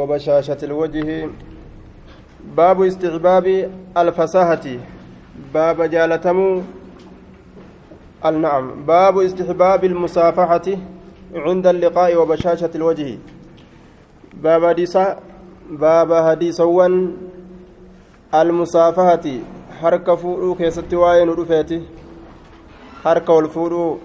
وبشاشة 0.00 0.56
الوجه. 0.62 1.28
باب 2.56 2.82
استحباب 2.82 3.70
الفساهة 3.96 4.66
باب 5.54 5.82
جالتم. 5.82 6.62
النعم. 8.24 8.84
باب 8.86 9.18
استحباب 9.18 9.84
المصافحة 9.84 10.66
عند 11.34 11.66
اللقاء 11.66 12.16
وبشاشة 12.16 12.70
الوجه. 12.74 13.18
باب 14.34 14.66
حديث 14.66 14.96
باب 15.70 16.10
حديثوان 16.14 17.16
المصافحة 18.34 19.26
حركة 19.80 20.14
فورو 20.16 20.54
كيست 20.54 20.94
واين 20.94 21.28
رفيتي. 21.30 21.82
حركة 23.04 23.32
والفورو 23.32 23.98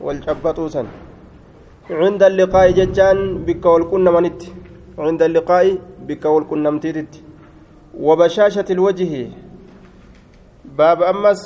والجبطوسا 0.00 0.86
عند 1.90 2.22
اللقاء 2.22 2.70
ججان 2.70 3.38
بك 3.44 3.66
والكن 3.66 4.04
منت. 4.04 4.42
عند 5.06 5.22
اللقاء 5.22 5.66
بك 6.08 6.24
والكنمتيت 6.34 7.12
وبشاشة 8.06 8.68
الوجه 8.76 9.12
باب 10.78 10.98
أمس 11.02 11.42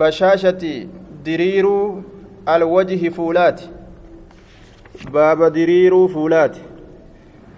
بشاشة 0.00 0.62
درير 1.26 1.66
الوجه 2.54 3.02
فولات 3.08 3.60
باب 5.14 5.38
درير 5.56 5.94
فولات 6.08 6.56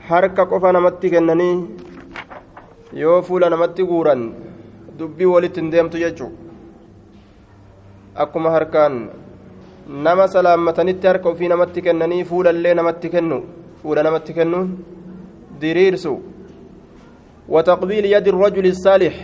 harka 0.08 0.44
qofa 0.46 0.72
namatti 0.76 1.10
kennanii 1.12 1.64
yoo 3.02 3.22
fuula 3.26 3.48
namatti 3.52 3.84
guuran 3.90 4.22
dubbii 4.98 5.28
walitti 5.30 5.60
hin 5.60 5.70
deemtu 5.72 6.02
jechuu 6.02 6.28
akkuma 8.24 8.50
harkaan 8.54 8.98
nama 10.06 10.26
salaammatanitti 10.34 11.06
harka 11.10 11.28
ofii 11.30 11.48
namatti 11.52 11.82
kennanii 11.86 12.24
fuulallee 12.32 12.74
namatti 12.80 13.08
kennu 13.14 13.38
fuula 13.84 14.02
namatti 14.06 14.32
kennuun 14.36 14.68
diriirsu 15.60 16.12
wataqbiili 17.54 18.12
yadi 18.12 18.30
rajuli 18.42 18.70
saalix 18.74 19.16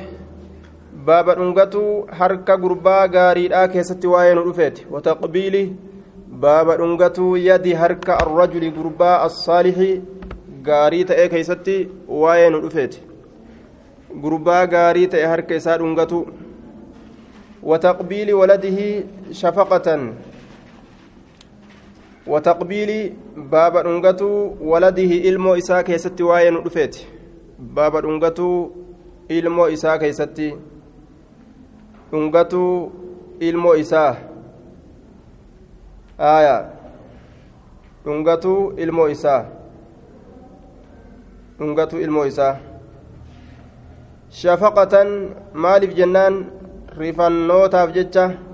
baaba 1.07 1.35
dhungatuu 1.39 1.93
harka 2.19 2.57
gurbaa 2.65 3.05
gaariidhaa 3.15 3.69
keessatti 3.75 4.11
waa'ee 4.15 4.35
nu 4.39 4.43
dhufeeti 4.49 4.87
wataqbiili 4.95 5.63
baaba 6.43 6.77
dhungatuu 6.81 7.31
yadi 7.45 7.73
harka 7.83 8.19
arrajuli 8.25 8.71
gurbaa 8.79 9.15
assaalixi 9.29 9.89
gaarii 10.69 11.05
ta'ee 11.13 11.29
keeysatti 11.35 11.77
waa'ee 12.25 12.51
nu 12.55 12.61
dhufeeti 12.67 13.03
gurbaa 14.27 14.63
gaarii 14.77 15.07
ta'e 15.15 15.27
harka 15.33 15.61
isaa 15.63 15.79
dhungatu 15.85 16.21
wataqbiili 17.73 18.37
waladihi 18.43 18.91
shafaqatan 19.43 20.07
وتقبيل 22.27 23.15
باب 23.37 23.77
دنغتو 23.77 24.55
ولده 24.61 25.13
إلمو 25.29 25.55
إسا 25.55 25.83
كيستي 25.83 26.23
واين 26.23 26.57
رفيت 26.57 26.97
باب 27.59 27.97
دنغتو 27.97 28.71
إلمو 29.31 29.67
إسا 29.67 29.97
كيستي. 29.97 30.57
دنغتو 32.13 32.91
إلمو 33.43 33.73
إسا 33.73 34.17
آية. 36.21 36.71
دنغتو 38.07 38.71
إلمو 38.79 39.07
إسا 39.07 39.37
دنغتو 41.61 41.97
إلمو 41.97 42.25
إسا 42.25 42.57
شفقة 44.31 44.95
مالف 45.55 45.95
جنان 45.95 46.35
رفنوتاف 46.99 47.91
جتة 47.91 48.50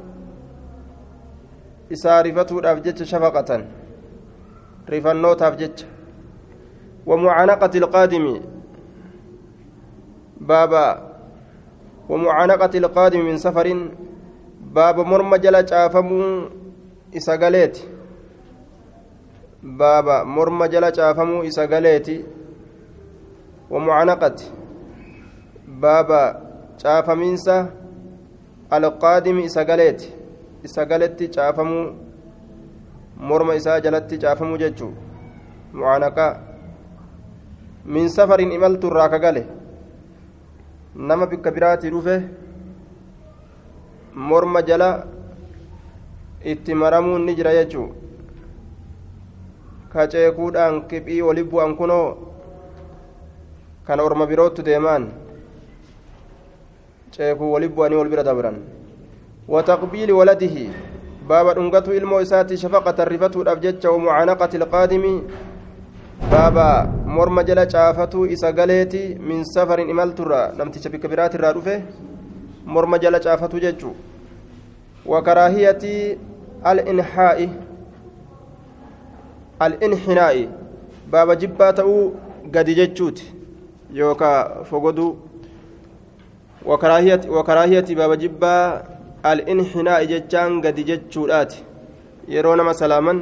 isaa 1.90 2.22
rifatuudhaaf 2.22 2.80
jecha 2.84 3.04
shafaqatan 3.06 3.62
rifannootaaf 4.86 5.56
jecha 5.56 5.86
wamucaanaqati 7.06 7.78
ilqaadimi 7.78 8.42
baaba 10.40 11.02
wamucaanaqati 12.08 12.76
ilqaadimi 12.78 13.24
min 13.24 13.38
safarin 13.38 13.90
baaba 14.74 15.04
morma 15.04 15.38
jala 15.38 15.62
caafamuu 15.62 16.48
isa 17.12 17.36
galeeti 17.36 17.88
baaba 19.62 20.24
morma 20.24 20.68
jala 20.68 20.92
caafamuu 20.92 21.42
isa 21.44 21.66
galeeti 21.66 22.24
wamucaanaqati 23.70 24.52
baaba 25.66 26.20
caafamiinsa 26.82 27.68
alqaadimi 28.70 29.44
isa 29.44 29.64
galeeti 29.64 30.15
isa 30.66 30.84
galetti 30.90 31.28
caafamuu 31.36 31.84
morma 33.28 33.54
isaa 33.60 33.80
jalatti 33.86 34.18
caafamuu 34.24 34.58
jechuu 34.62 34.92
mucaanaqaa 35.72 36.32
min 37.96 38.08
safarin 38.16 38.52
imaltu 38.58 38.86
irraa 38.90 39.08
ka 39.14 39.32
nama 41.08 41.26
bikka 41.26 41.50
biraatii 41.56 41.90
dhufe 41.94 42.16
morma 44.30 44.62
jala 44.62 44.88
itti 46.52 46.74
maramuun 46.82 47.24
ni 47.26 47.34
jira 47.40 47.52
jechuu 47.58 47.88
ka 49.92 50.06
ceekuudhaan 50.14 50.80
kiphii 50.88 51.22
wali 51.28 51.44
bu'an 51.44 51.76
kunoo 51.76 52.08
kan 53.86 54.00
orma 54.00 54.26
birootti 54.26 54.62
deemaan 54.68 55.04
ceekuu 57.16 57.52
wali 57.52 57.68
bu'anii 57.68 57.96
wal 58.00 58.08
bira 58.14 58.24
dabran 58.30 58.56
وتقبيل 59.48 60.12
ولده. 60.12 60.56
باب 61.28 61.46
دنغتو 61.54 61.90
إلمو 61.92 62.18
إساتي 62.22 62.56
شفقة 62.56 63.02
الرفتو 63.02 63.42
الأبجج 63.42 63.86
ومعانقة 63.86 64.52
القادم. 64.54 65.04
بابا 66.32 66.68
مرمى 67.06 67.42
جل 67.44 67.70
شافتو 67.70 68.24
إسا 68.24 68.50
قليتي 68.50 69.14
من 69.14 69.44
سفر 69.44 69.78
إمالت 69.82 70.20
الرا 70.20 70.52
نمتي 70.58 70.78
شبك 70.82 71.06
برات 71.06 71.34
الرادوفه 71.34 71.82
مرمى 72.66 72.98
جل 72.98 73.24
شافتو 73.24 73.58
ججو 73.58 73.92
وكراهية 75.06 75.82
الإنحاء. 76.66 77.38
الإنحناء. 79.62 80.36
بابا 81.12 81.34
جباتو 81.34 81.90
قد 82.54 82.68
ججوت 82.70 83.18
يوكا 83.90 84.62
فقدو. 84.62 85.16
وكراهية 86.66 87.20
وكراهية 87.28 87.88
بابا 87.94 88.14
جبا 88.14 88.82
al-inhinaa'i 89.30 90.06
jechaan 90.12 90.60
gadi 90.64 90.84
jechuudhaati. 90.90 91.64
Yeroo 92.34 92.56
nama 92.56 92.74
salaaman 92.74 93.18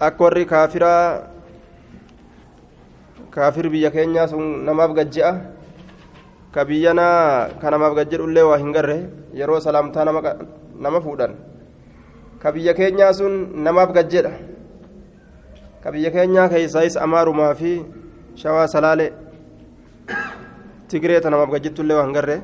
akka 0.00 0.24
warri 0.24 0.44
kaafiraa 0.52 1.04
kaafir 3.30 3.70
biyya 3.70 3.90
keenyaa 3.90 4.28
sun 4.28 4.64
namaaf 4.68 4.92
gajja'a. 4.98 5.32
Ka 6.54 6.64
biyyanaa 6.64 7.48
ka 7.60 7.70
namaaf 7.70 7.94
gajjedhullee 7.98 8.46
waa 8.50 8.58
hin 8.62 8.72
garre 8.72 8.98
yeroo 9.34 9.60
salaamtaa 9.60 10.04
nama 10.04 11.00
fuudhan. 11.00 11.34
Ka 12.42 12.52
biyya 12.52 12.74
keenyaa 12.74 13.12
sun 13.12 13.34
namaaf 13.66 13.92
gajjedha 13.92 14.32
ka 15.82 15.88
biyya 15.92 16.10
keenyaa 16.12 16.48
keessaayis 16.52 16.96
amaarumaa 16.96 17.54
fi 17.54 17.80
shawaa 18.36 18.66
salaalee 18.68 19.12
tigree 20.88 21.20
ta 21.20 21.30
namaaf 21.30 21.50
gajjettullee 21.54 21.96
waa 21.96 22.04
hin 22.04 22.12
garre. 22.12 22.36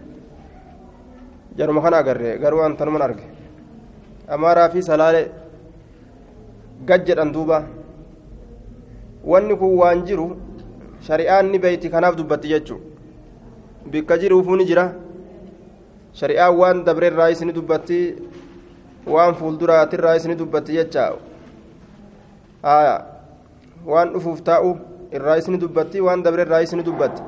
Jaruma 1.58 1.80
kana 1.82 1.96
agarre 2.02 2.38
garuu 2.38 2.62
an 2.66 2.76
tanuman 2.76 3.02
arge 3.02 3.24
amaaraa 4.28 4.68
fi 4.74 4.82
salaale 4.82 5.22
gad 6.88 7.06
jedhan 7.08 7.32
duuba 7.32 7.58
wanni 9.24 9.56
kun 9.60 9.76
waan 9.80 10.04
jiru 10.08 10.26
shari'aan 11.08 11.50
ni 11.52 11.58
beeyti 11.58 11.88
kanaaf 11.94 12.16
dubbatti 12.16 12.48
jechuu 12.54 12.80
bikka 13.92 14.18
jiruufuu 14.22 14.56
ni 14.56 14.64
jira 14.70 14.84
shari'aan 16.20 16.56
waan 16.60 16.84
dabreerraa 16.88 17.30
isini 17.34 17.52
dubbatti 17.58 18.00
waan 19.14 19.34
fuulduraatirraa 19.40 20.16
isini 20.20 20.34
dubbatti 20.42 20.72
jecha 20.78 21.04
waan 23.86 24.12
dhufuuf 24.14 24.42
taa'u 24.50 24.70
irraa 25.16 25.36
isini 25.40 25.58
dubbatti 25.64 26.00
waan 26.06 26.22
dabreerraa 26.26 26.60
isini 26.66 26.82
dubbatti 26.88 27.22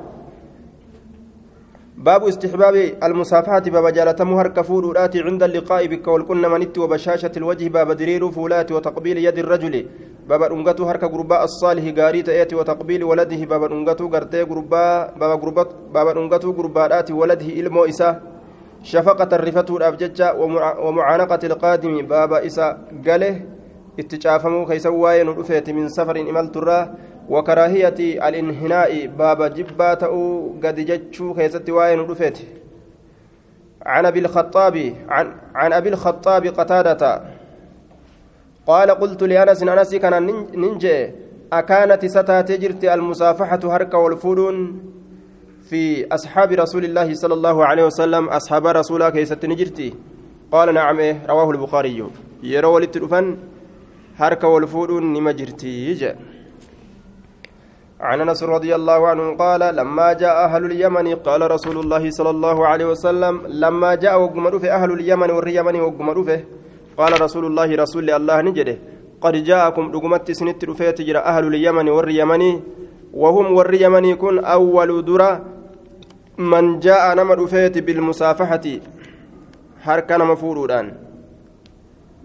باب 1.99 2.23
استحباب 2.23 2.75
المصافحة 3.03 3.59
باب 3.59 3.87
جالتم 3.93 4.33
هرك 4.33 4.61
فولات 4.61 5.17
عند 5.17 5.43
اللقاء 5.43 5.87
بك 5.87 6.07
والكن 6.07 6.41
منت 6.51 6.77
وبشاشة 6.77 7.31
الوجه 7.37 7.67
باب 7.69 7.91
درير 7.91 8.31
فولات 8.31 8.71
وتقبيل 8.71 9.17
يد 9.17 9.37
الرجل. 9.37 9.85
باب 10.29 10.43
أنقته 10.43 10.91
هرك 10.91 11.03
قرباء 11.05 11.43
الصالح 11.43 11.83
غاري 11.97 12.21
تأتي 12.21 12.55
وتقبيل 12.55 13.03
ولده. 13.03 13.45
باب 13.45 13.63
أنقته 13.63 14.09
قرتي 14.09 14.41
قرباء 14.43 15.13
باب 15.19 15.41
قربات 15.41 15.69
باب 15.93 16.07
أنقته 16.07 16.53
قرباءات 16.53 17.11
ولده 17.11 17.49
إلمو 17.59 17.85
إسا. 17.85 18.21
شفقة 18.83 19.35
الرفة 19.35 19.69
الأبججة 19.77 20.27
ومعانقة 20.85 21.39
القادم. 21.43 21.93
باب 22.01 22.33
إسا 22.33 22.67
قاله 23.07 23.35
اتجافمو 23.99 24.65
كيسواين 24.65 25.27
الأفيت 25.29 25.69
من 25.69 25.89
سفر 25.89 26.15
إمالت 26.29 26.57
الراه 26.57 26.85
وكراهية 27.29 27.99
الانحناء 28.27 29.05
باب 29.07 29.53
جبا 29.53 29.93
تأو 29.93 30.53
قد 30.63 30.75
جتشو 30.75 31.33
كيست 31.33 31.69
واين 31.69 31.99
رفت 31.99 32.37
عن 33.85 34.05
أبي 34.05 34.19
الخطاب 34.19 34.93
عن, 35.09 35.35
عن 35.55 35.73
أبي 35.73 35.89
الخطاب 35.89 36.47
قتادة. 36.47 37.21
قال 38.67 38.91
قلت 38.91 39.23
لأنس 39.23 39.63
أنس 39.63 39.95
كان 39.95 40.13
ننجي. 40.55 41.09
أكانت 41.53 42.05
ستاتي 42.05 42.57
جرت 42.57 42.83
المصافحة 42.85 43.59
هركة 43.63 43.97
والفودون 43.97 44.81
في 45.69 46.07
أصحاب 46.13 46.51
رسول 46.51 46.85
الله 46.85 47.13
صلى 47.13 47.33
الله 47.33 47.65
عليه 47.65 47.85
وسلم 47.85 48.29
أصحاب 48.29 48.67
رسوله 48.67 49.09
كيست 49.09 49.45
نجرتي. 49.45 49.93
قال 50.51 50.73
نعم 50.73 50.99
إيه 50.99 51.25
رواه 51.29 51.51
البخاري. 51.51 52.03
يروى 52.43 52.81
للتلفن 52.81 53.37
هركة 54.17 54.47
والفودون 54.47 55.13
نمجرتي 55.13 55.93
جاء. 55.93 56.17
عن 58.01 58.21
انس 58.21 58.43
رضي 58.43 58.75
الله 58.75 59.07
عنه 59.07 59.35
قال 59.35 59.75
لما 59.75 60.13
جاء 60.13 60.45
أهل 60.45 60.65
اليمن 60.65 61.15
قال 61.15 61.51
رسول 61.51 61.77
الله 61.79 62.09
صلى 62.09 62.29
الله 62.29 62.67
عليه 62.67 62.85
وسلم 62.85 63.41
لما 63.47 63.95
جاء 63.95 64.21
وقمر 64.21 64.59
في 64.59 64.71
أهل 64.71 64.91
اليمن 64.91 65.31
واليمن 65.31 65.75
وقمر 65.81 66.17
قال 66.97 67.21
رسول 67.21 67.45
الله 67.45 67.75
رسول 67.75 68.09
الله 68.09 68.41
نجده 68.41 68.77
قد 69.21 69.33
جاءكم 69.43 69.91
رقمت 69.95 70.31
سنت 70.31 70.65
رفيت 70.65 71.01
جرى 71.01 71.19
أهل 71.19 71.43
اليمن 71.47 71.89
واليمن 71.89 72.43
وهم 73.13 73.45
واليمن 73.57 74.15
كن 74.15 74.35
أول 74.39 75.05
درا 75.05 75.31
من 76.37 76.79
جاء 76.79 77.03
نما 77.15 77.33
رفيت 77.35 77.77
بالمسافحة 77.77 78.65
هركا 79.83 80.17
نما 80.17 80.35
فورودان 80.35 80.85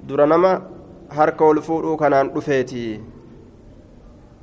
درا 0.08 0.26
نما 0.26 0.62
هركا 1.10 1.44
والفورو 1.44 1.96
كانان 1.96 2.26
رفيتي. 2.36 3.13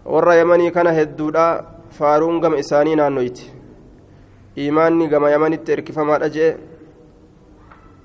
Warra 0.06 0.36
yamanii 0.36 0.72
kana 0.72 0.92
hedduudha. 0.92 1.64
Faaruun 1.92 2.40
gama 2.40 2.58
isaanii 2.58 2.96
naannoyti 2.96 3.52
iimaanni 4.58 5.08
gama 5.08 5.30
yamanitti 5.30 5.72
erkifamaadha 5.72 6.30
jee. 6.30 6.56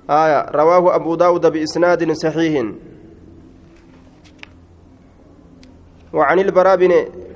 آية 0.09 0.51
رواه 0.55 0.95
أبو 0.95 1.15
داود 1.15 1.45
بإسناد 1.45 2.11
صحيح 2.11 2.65
وعن 6.13 6.39
البراء 6.39 6.75
بن 6.75 6.91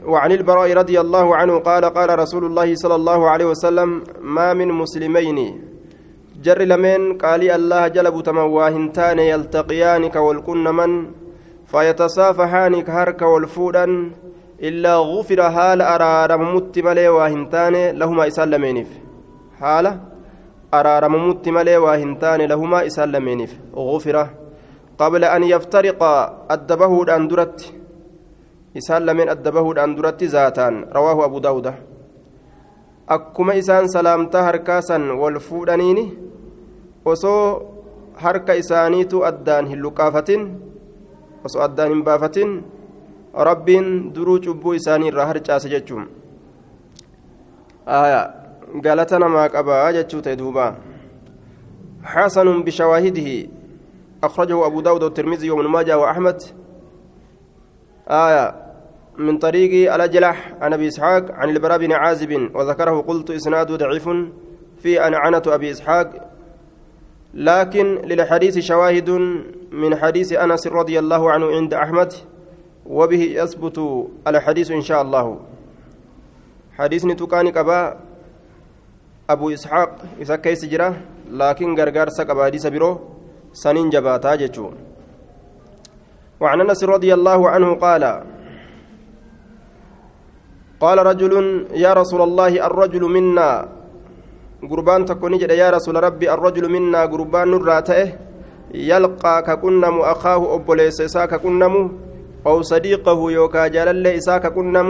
وعن 0.07 0.31
البراء 0.31 0.73
رضي 0.73 0.99
الله 0.99 1.35
عنه 1.35 1.59
قال 1.59 1.85
قال 1.85 2.19
رسول 2.19 2.45
الله 2.45 2.75
صلى 2.75 2.95
الله 2.95 3.29
عليه 3.29 3.45
وسلم 3.45 4.03
ما 4.21 4.53
من 4.53 4.67
مسلمين. 4.71 5.61
جر 6.41 6.61
لمن 6.61 7.17
قال 7.17 7.51
الله 7.51 7.87
جلب 7.87 8.23
تمواهنتان 8.23 9.19
يلتقيان 9.19 10.09
كوالكن 10.09 10.63
من 10.63 11.11
فيتصافحان 11.67 12.81
كهرك 12.81 13.21
والفودان 14.61 14.69
إلا 14.69 14.97
غفر 14.97 15.51
حال 15.51 15.81
أرارممت 15.81 16.79
ملي 16.79 17.07
واهنتان 17.07 17.97
لهما 17.97 18.27
إسان 18.27 18.49
لمينيف 18.49 18.87
حال 19.59 19.97
أرارممت 20.73 21.49
ملي 21.49 21.77
واهنتان 21.77 22.41
لهما 22.41 22.85
إسان 22.85 23.11
لمينيف 23.11 23.59
غفر 23.75 24.27
قبل 24.97 25.23
أن 25.23 25.43
يفترق 25.43 26.03
أدبه 26.49 27.15
أندرت 27.15 27.73
إسان 28.77 29.05
لمن 29.05 29.29
أدبه 29.29 29.83
أندرت 29.83 30.23
ذاتان. 30.23 30.85
رواه 30.95 31.25
أبو 31.25 31.39
داود. 31.39 31.73
akkuma 33.07 33.53
isaan 33.53 33.89
salaamtaa 33.89 34.43
harkaasan 34.43 35.11
wal 35.19 35.39
fuudhaniini 35.39 36.17
osoo 37.05 37.73
harka 38.15 38.53
isaaniitu 38.53 39.23
addaan 39.23 39.67
hin 39.67 39.81
luqaafatin 39.81 40.61
osoo 41.45 41.61
addaan 41.61 41.89
hin 41.89 42.03
baafatin 42.03 42.63
rabbiin 43.33 44.13
duruu 44.13 44.39
cubbuu 44.39 44.73
isaanii 44.73 45.07
irraa 45.07 45.25
harcaase 45.25 45.69
jechuun. 45.69 46.07
Galata 48.81 49.19
namaa 49.19 49.49
qabaa 49.49 49.91
jechuu 49.93 50.21
ta'e 50.21 50.35
duuba. 50.35 50.75
حسن 52.03 52.63
بشواهده 52.63 53.49
أخرجه 54.23 54.65
أبو 54.65 54.81
داود 54.81 55.03
والترمذي 55.03 55.49
وابن 55.49 55.67
ماجه 55.67 55.97
وأحمد 55.97 56.43
آية 58.07 58.55
من 59.17 59.37
طريق 59.37 59.93
الأجلح 59.93 60.53
عن 60.61 60.73
أبي 60.73 60.87
إسحاق 60.87 61.31
عن 61.31 61.49
البراء 61.49 61.77
بن 61.77 61.91
عازب 61.91 62.49
وذكره 62.53 63.01
قلت 63.01 63.31
إسناد 63.31 63.71
ضعيف 63.71 64.09
في 64.81 65.07
أنعنة 65.07 65.41
أبي 65.47 65.71
إسحاق 65.71 66.31
لكن 67.33 68.01
للحديث 68.03 68.59
شواهد 68.59 69.09
من 69.71 69.95
حديث 69.95 70.33
أنس 70.33 70.67
رضي 70.67 70.99
الله 70.99 71.31
عنه 71.31 71.45
عند 71.45 71.73
أحمد 71.73 72.13
وبه 72.91 73.23
يثبت 73.39 73.77
الحديث 74.27 74.67
إن 74.71 74.83
شاء 74.83 75.01
الله. 75.01 75.25
حديث 76.75 77.01
نتوكاني 77.05 77.51
كبا 77.51 77.79
أبو 79.29 79.45
إسحاق 79.55 79.89
إذا 80.19 80.35
كيس 80.43 80.65
جرا 80.65 80.89
لكن 81.31 81.67
غرغر 81.79 82.07
سكبا 82.09 82.43
حديث 82.51 82.67
برو 82.67 82.91
سنين 83.53 83.87
جباتا 83.89 84.35
وعن 86.41 86.57
أنس 86.61 86.83
رضي 86.83 87.13
الله 87.13 87.39
عنه 87.49 87.69
قال 87.77 88.03
قال 90.81 90.97
رجل 91.05 91.33
يا 91.77 91.93
رسول 91.93 92.21
الله 92.21 92.65
الرجل 92.65 93.03
منا. 93.05 93.51
قربان 94.69 95.05
تكوني 95.05 95.37
يا 95.37 95.69
رسول 95.69 95.95
ربي 96.03 96.33
الرجل 96.33 96.65
منا 96.69 97.01
قربان 97.05 97.47
نراته 97.51 98.13
يلقى 98.73 99.35
ككنم 99.47 99.95
أخاه 100.01 100.41
أبوليس 100.55 101.17
ككنم 101.17 101.73
أو 102.47 102.61
صديقه 102.61 103.31
يوكا 103.31 103.67
جلال 103.67 104.07
إساك 104.07 104.47
كنم 104.47 104.89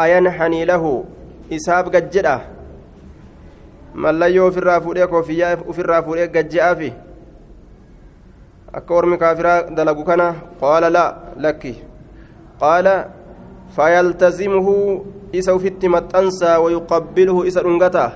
أينحني 0.00 0.64
له 0.64 1.04
إساب 1.52 1.84
قجدة 1.94 2.40
mallayyoo 3.94 4.46
ofirraa 4.48 4.80
fuudhee 4.80 5.06
koofiyyaa 5.06 5.56
ofirraa 5.70 6.02
fuudhee 6.02 6.28
gajja'aafi 6.34 6.92
akka 8.78 8.94
ormi 8.98 9.18
kaafiraa 9.22 9.56
dalagu 9.76 10.04
kana 10.04 10.26
qaala 10.60 10.88
laa 10.96 11.10
lakki 11.46 11.72
qaala 12.62 12.94
fayaltazimuhu 13.76 14.74
isa 15.40 15.54
ufitti 15.58 15.92
maxxansaa 15.94 16.56
wayuqabbiluhu 16.64 17.44
isa 17.50 17.64
dhungataa 17.66 18.10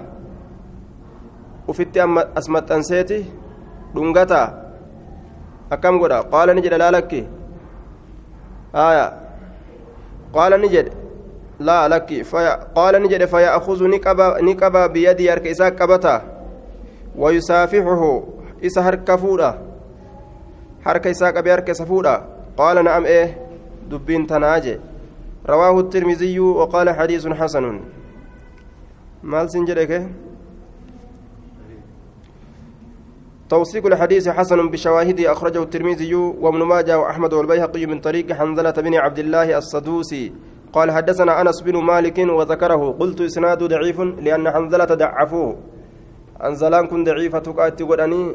ufitti 1.68 2.00
as 2.40 2.48
maxxanseeti 2.56 3.18
dhungataa 3.94 4.46
akkam 5.76 6.00
godha 6.00 6.22
qaala 6.32 6.54
ni 6.54 6.64
jedha 6.68 6.82
laa 6.84 6.94
lakki 6.96 7.20
آية. 8.76 9.12
قال 10.34 10.60
نجد. 10.60 10.92
لا 11.60 11.88
لك. 11.88 12.22
في 12.22 12.66
قال 12.74 13.02
نجد. 13.02 13.24
فيأخذ 13.24 13.84
نكبا 13.84 14.42
نكبا 14.42 14.86
بيدي 14.86 15.32
أرك 15.32 15.46
إساء 15.46 15.68
كبتا 15.68 16.22
ويسافحه. 17.16 18.22
إسا 18.64 18.80
هركفودا 18.80 19.58
حركة 20.84 21.10
إساء 21.10 21.30
كبي 21.30 21.52
أرك 21.52 21.72
سفودا 21.72 22.24
قال 22.56 22.84
نعم. 22.84 23.04
إيه. 23.04 23.46
دبين 23.90 24.26
تناجي. 24.26 24.78
رواه 25.48 25.80
الترمذي 25.80 26.40
وقال 26.40 26.90
حديث 26.90 27.26
حسن. 27.26 27.80
مال 29.22 29.50
سنجرك. 29.50 30.25
توثيق 33.48 33.86
الحديث 33.86 34.28
حسن 34.28 34.70
بشواهده 34.70 35.32
أخرجه 35.32 35.62
الترمذي 35.62 36.14
وابن 36.14 36.62
ماجه 36.62 36.98
وأحمد 36.98 37.32
والبيهقي 37.32 37.86
من 37.86 38.00
طريق 38.00 38.32
حنظلة 38.32 38.70
بن 38.70 38.94
عبد 38.94 39.18
الله 39.18 39.58
الصدوسي 39.58 40.32
قال 40.72 40.90
حدثنا 40.90 41.40
أنس 41.40 41.62
بن 41.62 41.76
مالك 41.76 42.18
وذكره. 42.18 42.96
قلت 43.00 43.20
إسناد 43.20 43.62
ضعيف 43.62 44.00
لأن 44.00 44.50
حنظلة 44.50 44.84
ضعفوه. 44.84 45.56
أنزلان 46.44 46.86
كن 46.86 47.04
ضعيفة 47.04 47.38
تقاتي 47.38 47.84
ودني 47.84 48.32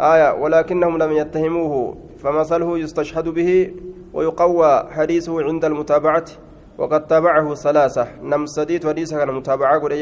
آية 0.00 0.34
ولكنهم 0.34 0.98
لم 0.98 1.12
يتهموه. 1.12 1.96
فمثله 2.18 2.78
يستشهد 2.78 3.28
به 3.28 3.74
ويقوى 4.14 4.88
حديثه 4.90 5.42
عند 5.42 5.64
المتابعة. 5.64 6.24
وقد 6.78 7.06
تابعه 7.06 7.54
ثلاثة. 7.54 8.08
نم 8.22 8.46
سديد 8.46 8.86
حديثه 8.86 9.18
كان 9.18 9.34
متابعة 9.34 9.78
قد 9.78 9.92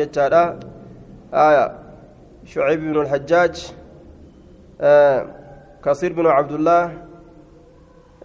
آية 1.35 1.73
شعيب 2.45 2.81
بن 2.81 3.01
الحجاج. 3.01 3.73
كثير 5.85 6.13
بن 6.13 6.27
عبد 6.27 6.53
الله 6.53 6.83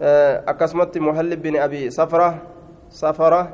akkasumatti 0.00 0.96
muhallib 1.00 1.42
bin 1.44 1.60
abi 1.60 1.92
safra 1.92 2.40
safara 2.88 3.52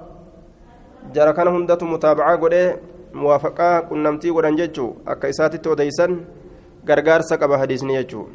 jara 1.10 1.34
kana 1.34 1.50
hundatu 1.50 1.84
mutaabacaa 1.84 2.36
godhee 2.38 2.78
muwaafaqaa 3.12 3.82
qunnamtii 3.90 4.30
godhan 4.30 4.56
jechuu 4.56 4.94
akka 5.06 5.28
isaatitti 5.28 5.68
odeysan 5.68 6.22
gargaarsa 6.86 7.38
qaba 7.38 7.58
hadiisni 7.58 7.98
jechuu 7.98 8.28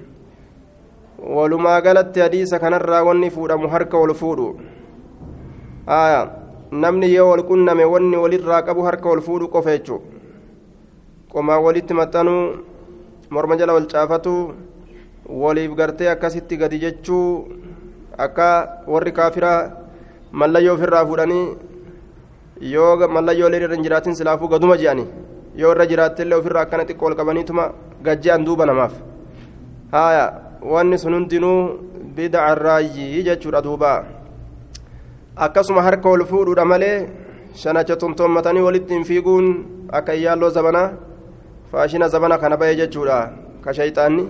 walumaa 1.24 1.80
galatti 1.82 2.20
hadiisa 2.20 2.60
kanarraa 2.60 3.03
wanni 3.03 3.32
fuudhamu 3.32 3.70
harka 3.70 3.98
wal 3.98 4.13
fuudhu 4.13 4.60
aya 5.88 6.30
namni 6.72 7.13
yoo 7.13 7.30
wal 7.32 7.44
qunname 7.48 7.86
wanni 7.86 8.18
walirraa 8.18 8.62
qabu 8.62 8.84
harka 8.84 9.10
wal 9.10 9.22
fuudhu 9.22 9.48
qofa 9.48 9.77
jechuu 9.77 10.01
qomaa 11.32 11.60
walitti 11.63 11.94
maxxanuu 11.94 12.44
morma 13.32 13.56
jala 13.60 13.74
wal 13.74 13.88
caafatu 13.88 14.32
waliif 15.42 15.72
gartee 15.80 16.10
akkasitti 16.14 16.58
gadi 16.62 16.80
jechuu 16.84 17.48
akka 18.26 18.48
warri 18.94 19.12
kaafiraa 19.20 19.60
mallayyoo 20.40 20.74
ofirraa 20.78 21.04
fuudhanii 21.10 21.46
yoo 22.74 23.08
mallayyoo 23.18 23.50
irra 23.58 23.76
hin 23.76 23.84
jiraatin 23.86 24.16
silaafuu 24.20 24.50
gaduma 24.54 24.76
je'ani 24.82 25.06
yoo 25.62 25.72
irra 25.76 25.86
jiraattillee 25.92 26.40
ofirraa 26.42 26.64
akkana 26.68 26.84
xiqqoo 26.90 27.08
ol 27.10 27.16
qabaniituma 27.20 27.66
gajje'an 28.08 28.46
duuba 28.48 28.66
namaaf 28.72 28.94
haaya 29.94 30.26
wanni 30.74 30.98
sun 31.04 31.16
hundinuu 31.18 31.60
bidacarraayyii 32.18 33.24
jechuudha 33.30 33.62
duuba 33.68 33.92
akkasuma 35.48 35.86
harka 35.88 36.10
ol 36.16 36.26
fuudhuudha 36.34 36.66
malee 36.74 36.98
shanacha 37.64 37.96
tontoommatanii 38.04 38.66
walitti 38.68 38.94
hin 39.00 39.08
fiiguun 39.12 39.48
akka 40.02 40.14
iyyaaloo 40.20 40.52
zabanaa 40.60 40.86
faashina 41.72 42.08
zabana 42.13 42.38
kana 42.38 42.58
ba'e 42.62 42.75
jechuudha 42.82 43.18
ka 43.63 43.74
shayxaanni 43.78 44.24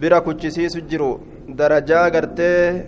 bira 0.00 0.20
kuchisiisu 0.26 0.80
jiru 0.90 1.10
darajaa 1.58 2.10
gartee 2.14 2.84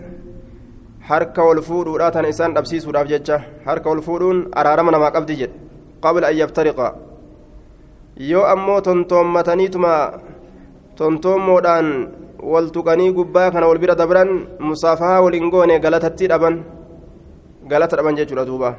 harka 1.09 1.42
ol 1.50 1.61
fuudhuudha 1.69 2.11
tana 2.14 2.28
isaan 2.35 2.54
dhabsiisuudhaaf 2.57 3.09
jecha 3.12 3.37
harka 3.66 3.90
ol 3.95 4.00
fuudhuun 4.07 4.38
araarama 4.61 4.90
namaa 4.95 5.14
qabdi 5.16 5.38
jedhe 5.40 5.54
qabla 6.04 6.26
an 6.31 6.37
yaftariqa 6.42 6.88
yoo 8.31 8.45
ammoo 8.54 8.81
tontoommataniituma 8.88 9.92
tontoommoodhaan 10.99 11.88
wal 12.52 12.69
tuqanii 12.75 13.11
gubbaa 13.19 13.49
kana 13.54 13.71
wal 13.71 13.81
bira 13.83 13.95
dabran 14.02 14.31
musaafahaa 14.69 15.23
waliin 15.25 15.50
goone 15.54 15.75
galatatti 15.85 16.31
dhaban 16.33 16.57
galata 17.71 17.97
dhaban 17.97 18.16
jechuudha 18.19 18.45
duuba 18.50 18.71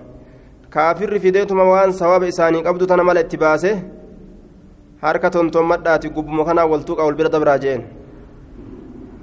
kaafirri 0.74 1.20
fideetuma 1.26 1.64
waan 1.74 1.92
sawaaba 2.00 2.28
isaanii 2.34 2.66
qabdu 2.68 2.86
tana 2.92 3.04
mala 3.08 3.24
itti 3.26 3.38
baase 3.44 3.72
harka 5.04 5.30
tontoommadhaati 5.36 6.08
gubbuma 6.16 6.44
kanaa 6.50 6.68
wal 6.72 6.84
tuqa 6.90 7.04
wal 7.08 7.18
bira 7.20 7.30
dabraa 7.36 7.58
jeen 7.64 7.82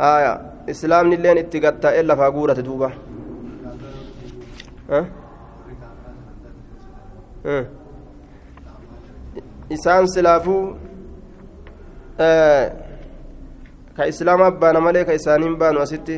haya 0.03 0.33
islaamni 0.73 1.15
illeen 1.19 1.39
itti 1.43 1.59
gatta'e 1.65 2.03
lafaa 2.11 2.31
guurate 2.37 2.63
duuba 2.69 2.89
isaan 9.79 10.05
silaafuu 10.15 10.63
ka 13.97 14.03
islaama 14.13 14.51
baana 14.63 14.81
malee 14.87 15.05
ka 15.09 15.13
isaaniin 15.21 15.57
baanu 15.65 15.81
asitti 15.87 16.17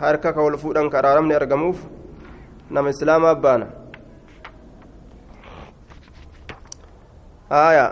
harka 0.00 0.32
ka 0.32 0.40
wal 0.42 0.56
fuudhan 0.62 0.90
karaaramni 0.94 1.34
argamuuf 1.40 1.78
nama 2.70 2.88
islaamaa 2.94 3.34
baana 3.44 3.66
haya 7.50 7.86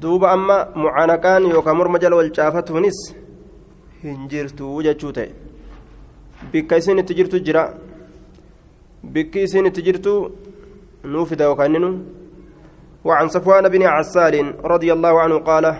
duuba 0.00 0.30
amma 0.32 0.56
mucaanaqaan 0.74 1.42
yookaan 1.50 1.76
morma 1.76 1.98
jala 1.98 2.16
wal 2.16 2.30
caafatuunis 2.30 2.98
hin 4.02 4.28
jirtu 4.28 4.82
jechuu 4.82 5.12
ta'e 5.12 5.30
bikka 6.52 6.76
isin 6.76 6.98
itti 6.98 7.14
jirtu 7.14 7.38
jira 7.46 7.64
bikki 9.14 9.42
isin 9.42 9.66
itti 9.66 9.82
jirtu 9.82 10.12
nuu 11.04 11.26
fida 11.26 11.44
yookaan 11.44 11.72
ninu 11.72 11.92
وعن 13.04 13.28
صفوان 13.28 13.68
بن 13.68 13.82
عسال 13.82 14.54
رضي 14.64 14.92
الله 14.92 15.20
عنه 15.20 15.38
قال 15.38 15.76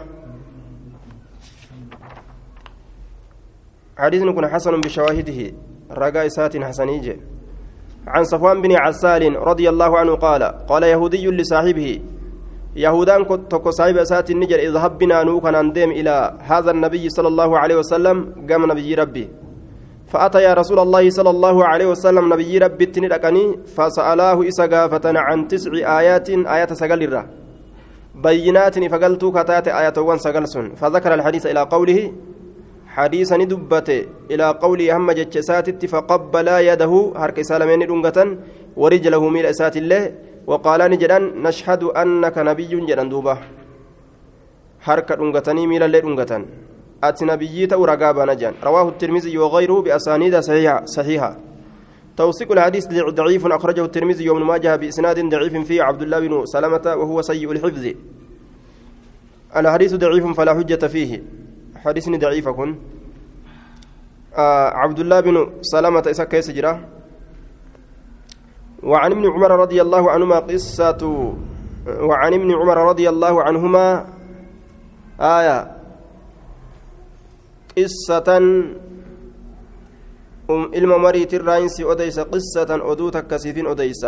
حديث 3.98 4.22
كن 4.22 4.48
حسن 4.48 4.80
بشواهده 4.80 5.52
رجاء 5.90 6.28
سات 6.28 6.56
حسنيج 6.56 7.16
عن 8.06 8.24
صفوان 8.24 8.62
بن 8.62 8.72
عسال 8.76 9.36
رضي 9.36 9.68
الله 9.68 9.98
عنه 9.98 10.14
قال 10.14 10.42
قال 10.42 10.82
يهودي 10.82 11.26
لصاحبه 11.30 12.00
يهودان 12.76 13.48
تكو 13.48 13.70
صاحب 13.70 14.04
سات 14.04 14.30
النجر 14.30 14.58
اذهب 14.58 14.98
بنا 14.98 15.22
نوكا 15.28 15.50
ندم 15.62 15.90
إلى 15.90 16.14
هذا 16.40 16.70
النبي 16.70 17.04
صلى 17.08 17.28
الله 17.28 17.50
عليه 17.58 17.76
وسلم 17.76 18.16
قام 18.48 18.62
نبي 18.72 18.94
ربي 18.94 19.28
فأتى 20.12 20.42
يا 20.42 20.52
رسول 20.54 20.78
الله 20.78 21.10
صلى 21.10 21.30
الله 21.30 21.56
عليه 21.64 21.86
وسلم 21.92 22.24
نبي 22.32 22.58
ربي 22.58 22.86
تندقني 22.86 23.44
فسألاه 23.76 24.38
إسقافة 24.48 25.06
عن 25.26 25.48
تسع 25.48 25.72
آيات 26.00 26.28
آيات 26.30 26.72
سقلرة 26.72 27.22
بينات 28.14 28.76
فقلت 28.92 29.22
كتات 29.36 29.66
آيات 29.68 29.98
وان 29.98 30.18
سقلسن 30.18 30.64
فذكر 30.80 31.14
الحديث 31.14 31.44
إلى 31.46 31.60
قوله 31.74 32.12
حديثا 32.96 33.36
ندبت 33.36 33.88
إلى 34.32 34.46
قوله 34.62 34.96
هم 34.96 35.08
جتشسات 35.18 35.86
فقبل 35.92 36.48
يده 36.68 36.92
هرك 37.16 37.38
سالمين 37.48 37.82
دنغة 37.90 38.18
ورجله 38.76 39.22
ميل 39.34 39.46
إسات 39.46 39.76
الله 39.76 40.02
وقال 40.46 40.80
نجدان 40.90 41.42
نشهد 41.42 41.82
أنك 41.84 42.38
نبي 42.38 42.72
جدان 42.86 43.08
دوبة 43.08 43.38
هرك 44.82 45.12
دنغتني 45.12 45.66
ميل 45.66 45.82
اللي 45.82 46.00
دنغة 46.00 46.44
أتي 47.04 47.24
نبيي 47.24 47.66
تو 47.66 47.84
رقابة 47.84 48.24
نجان. 48.24 48.54
رواه 48.64 48.88
الترمذي 48.88 49.38
وغيره 49.38 49.82
بأسانيد 49.82 50.38
صحيحة 50.38 50.84
صحيحة. 50.84 51.36
توثيق 52.16 52.52
الحديث 52.52 52.86
ضعيف 52.86 53.46
أخرجه 53.46 53.84
الترمذي 53.84 54.30
وابن 54.30 54.42
ماجه 54.42 54.76
بإسناد 54.76 55.18
ضعيف 55.28 55.56
فيه 55.56 55.82
عبد 55.82 56.02
الله 56.02 56.18
بن 56.20 56.46
سلمة 56.46 56.82
وهو 56.86 57.22
سيء 57.22 57.52
الحفظ. 57.52 57.86
الحديث 59.56 59.94
ضعيف 59.94 60.26
فلا 60.26 60.54
حجة 60.54 60.86
فيه. 60.86 61.22
حديث 61.76 62.08
ضعيف 62.08 62.48
آه 64.38 64.68
عبد 64.70 64.98
الله 64.98 65.20
بن 65.20 65.36
سلمة 65.62 66.02
إسا 66.06 66.24
كيس 66.24 66.50
جرا. 66.50 67.01
وعن 68.82 69.10
ابن 69.12 69.24
عمر 69.30 69.50
رضي 69.50 69.82
الله 69.82 70.10
عنهما 70.10 70.38
قصة 70.38 71.02
وعن 71.86 72.32
ابن 72.34 72.50
عمر 72.54 72.78
رضي 72.90 73.08
الله 73.08 73.34
عنهما 73.42 73.86
آية. 75.20 75.58
قصة 77.78 78.28
أم 80.50 80.62
إلما 80.74 80.96
مريت 80.96 81.34
الراينس 81.34 81.80
أديس 81.80 82.18
قصة 82.20 82.70
أدو 82.70 83.08
تكسيفين 83.08 83.66
أديس 83.66 84.02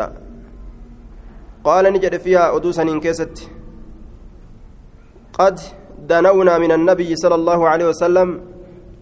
قال 1.64 1.84
نجد 1.92 2.14
فيها 2.20 2.56
أدو 2.56 2.70
سنين 2.72 3.00
كيست 3.00 3.48
قد 5.38 5.56
دنونا 6.08 6.58
من 6.58 6.72
النبي 6.72 7.16
صلى 7.16 7.34
الله 7.34 7.60
عليه 7.68 7.86
وسلم 7.88 8.28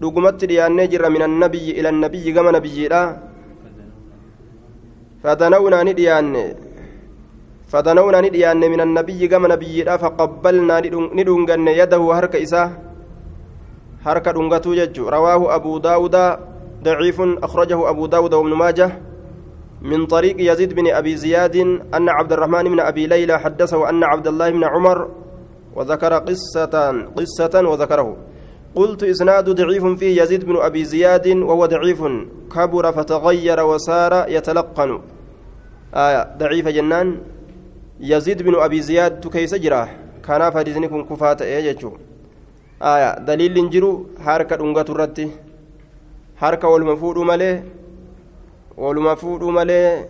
لقمت 0.01 0.45
لأن 0.45 0.77
نجر 0.77 1.03
من 1.11 1.23
النبي 1.23 1.67
إلى 1.81 1.89
النبي 1.89 2.33
كما 2.33 2.51
نبي 2.51 2.89
فدنونا 5.23 5.83
نديان 5.83 6.35
فدنونا 7.73 8.21
نديان 8.21 8.61
من 8.61 8.81
النبي 8.81 9.29
كما 9.29 9.49
نبي 9.49 9.85
فقبلنا 9.85 10.77
ندونغن 11.19 11.69
يده 11.69 12.03
هرك 12.19 12.37
إساه 12.37 12.71
harka 14.03 14.35
dhungatuu 14.35 14.75
jechu 14.75 15.07
rawaahu 15.07 15.51
abuu 15.51 15.79
daawuda 15.79 16.53
ضعيف 16.83 17.21
أخرجه 17.47 17.79
أبو 17.91 18.07
داود 18.07 18.35
وابن 18.35 18.53
ماجه 18.59 18.91
من 19.83 20.07
طريق 20.07 20.37
يزيد 20.39 20.75
بن 20.75 20.91
أبي 20.91 21.17
زياد 21.17 21.57
أن 21.95 22.09
عبد 22.09 22.33
الرحمن 22.33 22.65
بن 22.75 22.81
أبي 22.81 23.07
ليلى 23.07 23.39
حدثه 23.39 23.89
أن 23.89 24.05
عبد 24.05 24.27
الله 24.27 24.51
بن 24.51 24.65
عمر 24.65 25.09
وذكر 25.75 26.13
قصة 26.19 26.75
قصة 27.17 27.55
وذكره. 27.55 28.17
قلت 28.75 29.03
إسناد 29.03 29.51
ضعيف 29.51 29.85
فيه 30.01 30.23
يزيد 30.23 30.45
بن 30.45 30.57
أبي 30.57 30.85
زياد 30.85 31.27
وهو 31.29 31.67
ضعيف. 31.67 32.01
كبر 32.55 32.93
فتغير 32.93 33.61
وسار 33.61 34.13
يتلقن. 34.29 34.91
آية 35.95 36.23
ضعيف 36.39 36.69
جنان. 36.69 37.09
يزيد 38.01 38.43
بن 38.43 38.55
أبي 38.55 38.81
زياد 38.81 39.21
تكيس 39.21 39.55
جراه. 39.55 39.89
كان 40.27 40.51
فديزنكم 40.51 41.03
كفات 41.05 41.43
إيجتشو 41.43 41.93
aya 42.83 43.11
daliilli 43.27 43.63
jiru 43.71 43.91
harka 44.27 44.57
dhungatu 44.61 44.93
irratti 44.95 45.27
harka 46.41 46.71
waluma 46.73 46.97
fuudhuu 47.03 47.25
malee 47.31 47.63
waluma 48.77 49.15
fuudhuu 49.21 49.53
malee 49.59 50.07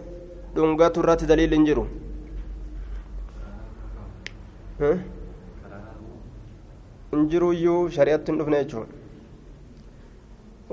dhungatu 0.56 1.02
irratti 1.02 1.26
daliilli 1.30 1.58
jiru 1.68 1.84
injiruyyuu 7.12 7.92
shari'atti 7.96 8.32
hin 8.32 8.38
dhufne 8.40 8.64
jechuun 8.64 8.88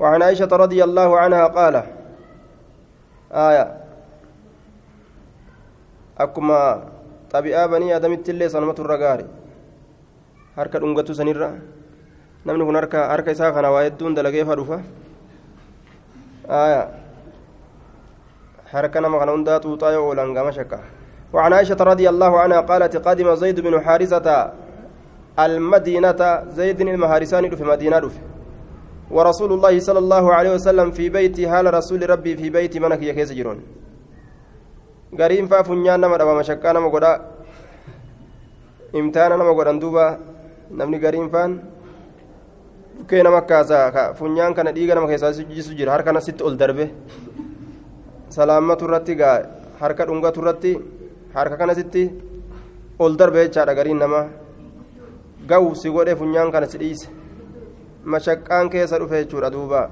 وعن 0.00 0.22
عائشة 0.22 0.48
رضي 0.48 0.84
الله 0.84 1.20
عنها 1.20 1.46
قال 1.46 1.74
آية 3.32 3.66
أكما 6.18 6.82
طبيعة 7.30 7.66
بني 7.66 7.96
آدم 7.96 8.12
التلي 8.12 8.48
صنمة 8.48 8.74
الرقاري 8.78 9.26
kun 10.56 10.96
harka 12.74 13.08
harka 13.12 13.30
isaa 13.30 13.52
kana 13.52 13.70
waa 13.70 13.84
hedduun 13.84 14.16
dalageefa 14.16 14.56
dhufa 14.56 14.80
harka 18.72 19.00
nama 19.00 19.18
kana 19.20 19.32
hundaa 19.36 19.60
xuuxaa 19.60 19.92
yoo 19.92 20.08
oolan 20.08 20.32
gama 20.32 20.52
shakka 20.52 20.80
وعن 21.32 21.52
عائشة 21.52 21.78
رضي 21.78 22.08
الله 22.08 22.40
عنها 22.40 22.60
قالت 22.60 22.96
قدم 22.96 23.34
زيد 23.34 23.60
بن 23.60 23.80
حارثة 23.80 24.52
المدينة 25.38 26.20
زيد 26.58 26.80
المهارسان 26.80 27.44
في 27.56 27.64
مدينة 27.64 28.10
ورسول 29.10 29.50
الله 29.52 29.74
صلى 29.78 29.98
الله 29.98 30.24
عليه 30.34 30.52
وسلم 30.54 30.90
في 30.90 31.08
بيت 31.08 31.40
هال 31.40 31.74
رسول 31.74 32.10
ربي 32.10 32.36
في 32.36 32.50
بيت 32.50 32.74
منك 32.78 33.02
يكيس 33.02 33.32
جرون 33.32 33.58
قريم 35.20 35.46
فافنيان 35.50 36.00
نما 36.00 36.16
دبا 36.20 36.34
مشكا 36.38 36.72
نما 36.72 36.88
قدا 36.94 37.12
امتانا 38.98 39.34
نما 39.36 39.52
قدا 39.58 39.72
دوبا 39.82 40.06
namni 40.70 40.98
gariin 41.02 41.28
faan 41.30 41.60
bukkee 42.98 43.22
nama 43.22 43.42
kaasaa 43.42 44.14
funyaan 44.14 44.54
kana 44.54 44.72
dhiiga 44.72 44.94
nama 44.94 45.08
keessaa 45.10 45.32
jisu 45.32 45.74
jira 45.74 45.92
harka 45.92 46.20
sitti 46.20 46.44
ol 46.44 46.56
darbe 46.56 46.86
salaammatu 48.30 48.86
irratti 48.86 49.14
gaa 49.20 49.36
harka 49.80 50.06
dhungatu 50.06 50.40
irratti 50.42 50.72
harka 51.34 51.56
kanasitti 51.56 52.04
ol 52.98 53.16
darbe 53.16 53.40
jechaadha 53.46 53.74
gariin 53.74 53.98
nama 53.98 54.20
gahu 55.50 55.74
si 55.74 55.90
godhe 55.90 56.14
funyaan 56.16 56.52
kana 56.52 56.66
si 56.72 56.78
dhiise. 56.78 57.08
Mashaqqaan 58.04 58.70
keessa 58.70 58.98
dhufe 58.98 59.16
jechuudha 59.22 59.50
duuba. 59.50 59.90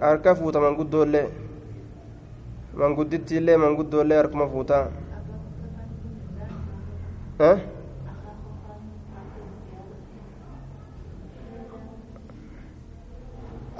Harka 0.00 0.34
fuuta 0.34 0.60
manguddoollee 0.60 1.26
manguddittiillee 2.80 3.56
manguddoollee 3.56 4.18
harkuma 4.20 4.46
fuutaa 4.48 4.84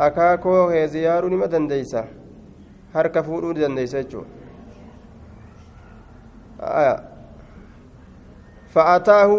akaakoo 0.07 0.71
heeziyaaruu 0.71 1.31
nima 1.35 1.47
dandeeysa? 1.57 2.05
Harka 2.95 3.23
fuudhuu 3.23 3.53
ni 3.53 3.61
dandeeysa 3.61 4.03
jechuudha 4.03 4.29
fa'ataahu 8.79 9.37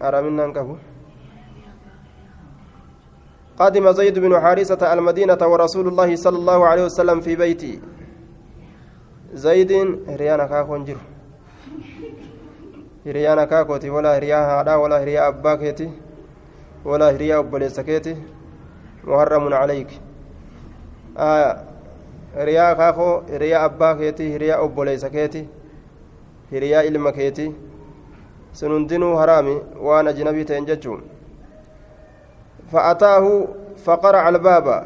araminaan 0.00 0.52
qabu 0.56 0.76
قدم 3.54 3.86
زيد 3.92 4.18
بن 4.18 4.34
حارثة 4.40 4.82
المدينة 4.92 5.38
ورسول 5.38 5.86
الله 5.88 6.10
صلى 6.16 6.38
الله 6.42 6.60
عليه 6.66 6.84
وسلم 6.90 7.20
في 7.22 7.36
بيتي 7.38 7.78
زيد 9.34 9.72
ريانا 10.10 10.46
كاكون 10.50 10.84
جرو 10.84 10.98
kaakooti 13.46 13.90
walaa 13.90 14.14
hiriyaa 14.14 14.46
haadhaa 14.46 14.78
walaa 14.78 14.98
hiriyaa 14.98 15.26
abbaa 15.26 15.56
keeti 15.56 15.86
walaa 16.84 17.10
hiriyaa 17.10 17.38
obboleessa 17.38 17.84
keeti 17.84 18.16
muharramun 19.06 19.52
calayk 19.52 19.90
hiriyaa 22.38 22.74
kaakoo 22.74 23.14
hiriyaa 23.32 23.64
abbaa 23.70 23.94
keeti 23.94 24.30
hiriyaa 24.30 24.60
obboleessa 24.66 25.10
keeti 25.10 25.48
hiriyaa 26.52 26.82
ilma 26.90 27.12
keeti 27.12 27.50
sun 28.52 28.72
hundinuu 28.72 29.16
haraami 29.16 29.56
waan 29.88 30.08
ajnabii 30.08 30.44
ta'en 30.44 30.66
jechuun. 30.66 31.02
فأتاه 32.72 33.24
فقرع 33.84 34.28
الباب 34.28 34.84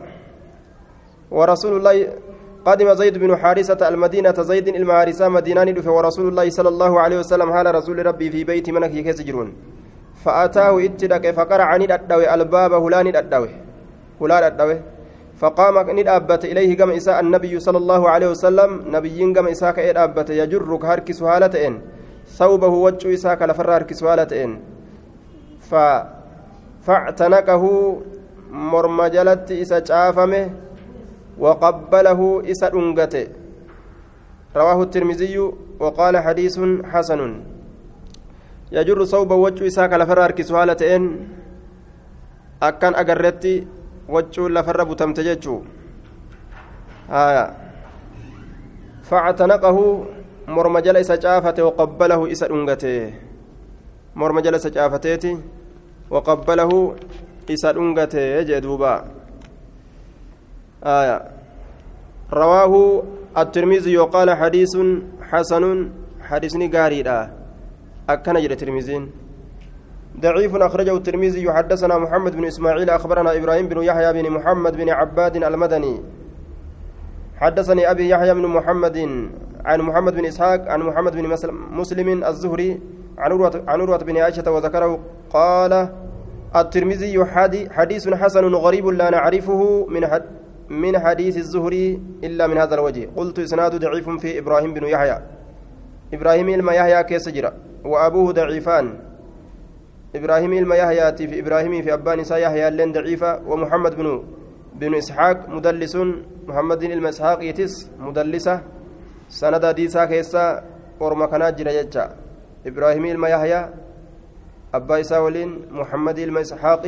ورسول 1.31 1.77
الله 1.77 1.97
قدم 2.65 2.95
زيد 2.95 3.19
بن 3.19 3.37
حارثة 3.37 3.89
المدينة 3.89 4.43
زيد 4.51 4.69
المهارسة 4.69 5.29
مدينان 5.29 5.75
دفع 5.75 5.91
ورسول 5.91 6.29
الله 6.29 6.51
صلى 6.51 6.69
الله 6.69 7.01
عليه 7.01 7.19
وسلم 7.19 7.53
حال 7.53 7.75
رسول 7.75 8.07
ربي 8.07 8.31
في 8.31 8.45
بيت 8.45 8.71
منك 8.71 8.95
يكسجرون 8.95 9.49
فأتاه 10.25 10.85
اتدك 10.85 11.31
فقرع 11.31 11.77
ندأدوي 11.77 12.35
الباب 12.35 12.73
هلان 12.85 13.07
ندأدوي 13.09 13.51
هلان 14.21 14.43
ندأدوي 14.45 14.77
فقام 15.39 15.91
ندأبت 15.99 16.45
إليه 16.45 16.77
قم 16.79 16.91
إساء 16.91 17.21
النبي 17.21 17.61
صلى 17.61 17.79
الله 17.79 18.09
عليه 18.09 18.29
وسلم 18.31 18.71
نبي 18.97 19.19
قم 19.35 19.47
إساء 19.47 19.71
كإدأبت 19.71 20.31
يجرك 20.31 20.85
هركس 20.85 21.23
هالتين 21.23 21.75
ثوبه 22.39 22.69
وجه 22.87 23.15
إساء 23.15 23.45
لفر 23.47 23.71
هركس 23.77 24.03
هالتين 24.05 24.61
ف 25.71 25.75
فاعتنقه 26.87 27.65
مرمجلت 28.51 29.53
إسا 29.53 29.85
شافمه 29.85 30.51
وقبله 31.39 32.21
إسا 32.51 32.69
أنقته 32.75 33.27
رواه 34.57 34.83
الترمذي 34.83 35.39
وقال 35.81 36.15
حديث 36.19 36.61
حسن. 36.85 37.21
يجر 38.73 39.05
صوب 39.05 39.31
وجه 39.31 39.67
إسا 39.67 39.87
كالفر 39.87 40.25
أركس 40.25 40.53
هالتين 40.53 41.29
أكان 42.63 42.95
وجه 44.09 44.49
لفر 44.49 44.85
بتمتججو 44.85 45.57
آية 47.11 47.45
فاعتنقه 49.09 49.79
مرمجل 50.49 50.97
إسا 50.97 51.21
شافته 51.21 51.63
وقبله 51.65 52.33
إسا 52.33 52.47
أنقته 52.51 53.13
مرمجل 54.17 54.55
إسا 54.55 54.71
شافتيتي 54.75 55.33
وقبله 56.11 56.71
إسا 57.51 57.71
أنقته 57.71 58.43
جدوبا 58.43 58.95
آية 60.85 61.17
رواه 62.33 63.03
الترمذي 63.39 63.99
وقال 63.99 64.29
حديث 64.31 64.75
حسن 65.31 65.65
حديث 66.29 66.55
غاريدا 66.75 67.19
أكن 68.09 68.35
جرى 68.43 68.53
الترمذي 68.53 68.97
ضعيف 70.21 70.57
أخرجه 70.57 70.97
الترمذي. 70.97 71.53
حدثنا 71.53 71.99
محمد 71.99 72.37
بن 72.37 72.45
إسماعيل 72.45 72.91
أخبرنا 72.91 73.37
إبراهيم 73.37 73.69
بن 73.69 73.83
يحيى 73.83 74.13
بن 74.13 74.31
محمد 74.31 74.77
بن 74.77 74.89
عباد 74.91 75.37
المدني. 75.37 76.01
حدثني 77.37 77.91
أبي 77.91 78.09
يحيى 78.09 78.35
بن 78.35 78.47
محمد 78.47 78.99
عن 79.65 79.81
محمد 79.81 80.15
بن 80.15 80.25
إسحاق 80.25 80.69
عن 80.69 80.81
محمد 80.81 81.13
بن 81.17 81.27
مسلم 81.71 82.25
الزهري 82.25 82.81
عن 83.19 83.33
عروة 83.69 83.99
بن 83.99 84.17
عائشة 84.17 84.51
وذكره. 84.51 84.99
قال 85.31 85.89
الترمذي 86.57 87.25
حديث 87.71 88.09
حسن 88.09 88.55
غريب 88.55 88.87
لا 88.87 89.11
نعرفه 89.11 89.87
من 89.89 90.03
من 90.69 90.99
حديث 90.99 91.37
الزهري 91.37 92.03
إلا 92.25 92.47
من 92.47 92.59
هذا 92.59 92.75
الوجه. 92.75 93.09
قلت 93.17 93.39
إسناد 93.39 93.77
ضعيف 93.77 94.11
في 94.11 94.39
إبراهيم 94.39 94.75
بن 94.75 94.85
يحيى. 94.85 95.19
إبراهيم 96.13 96.49
إلما 96.49 96.73
يحيى 96.73 97.03
كيسجر 97.05 97.53
وأبوه 97.85 98.33
ضعيفان. 98.33 99.08
إبراهيم 100.15 100.53
إلما 100.53 100.75
في 101.17 101.41
إبراهيم 101.41 101.83
في 101.83 101.95
أبان 101.95 102.21
إسا 102.21 102.37
يحيى 102.37 102.71
لين 102.71 102.93
ضعيفة 102.93 103.43
ومحمد 103.47 103.95
بن 103.97 104.25
بن 104.75 104.95
إسحاق 104.95 105.49
مدلس 105.49 105.97
محمد 106.49 106.83
إلما 106.83 107.09
إسحاق 107.09 107.45
يتس 107.45 107.91
مدلسة 108.01 108.61
سند 109.29 109.65
ديسا 109.67 110.05
كيسا 110.05 110.65
ورما 111.01 111.27
جرى 111.59 112.09
إبراهيم 112.67 113.05
إلما 113.05 113.29
يحيى 113.29 113.61
أبا 114.75 115.01
إسا 115.01 115.19
ولين 115.19 115.51
محمد 115.71 116.19
إلما 116.19 116.41
إسحاق 116.41 116.85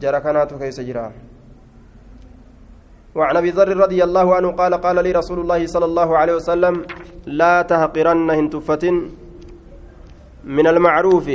جرى 0.00 0.20
كانت 0.20 0.54
كيس 0.54 0.80
جرى 0.80 1.12
وعن 3.14 3.36
أبي 3.36 3.50
ذر 3.50 3.76
رضي 3.76 4.04
الله 4.04 4.34
عنه 4.34 4.48
قال 4.52 4.74
قال 4.74 4.96
لي 5.04 5.12
رسول 5.12 5.38
الله 5.40 5.66
صلى 5.66 5.84
الله 5.84 6.16
عليه 6.16 6.34
وسلم 6.34 6.74
لا 7.26 7.62
تهقرن 7.62 8.30
هنتفة 8.30 8.84
من 10.44 10.66
المعروف. 10.66 11.30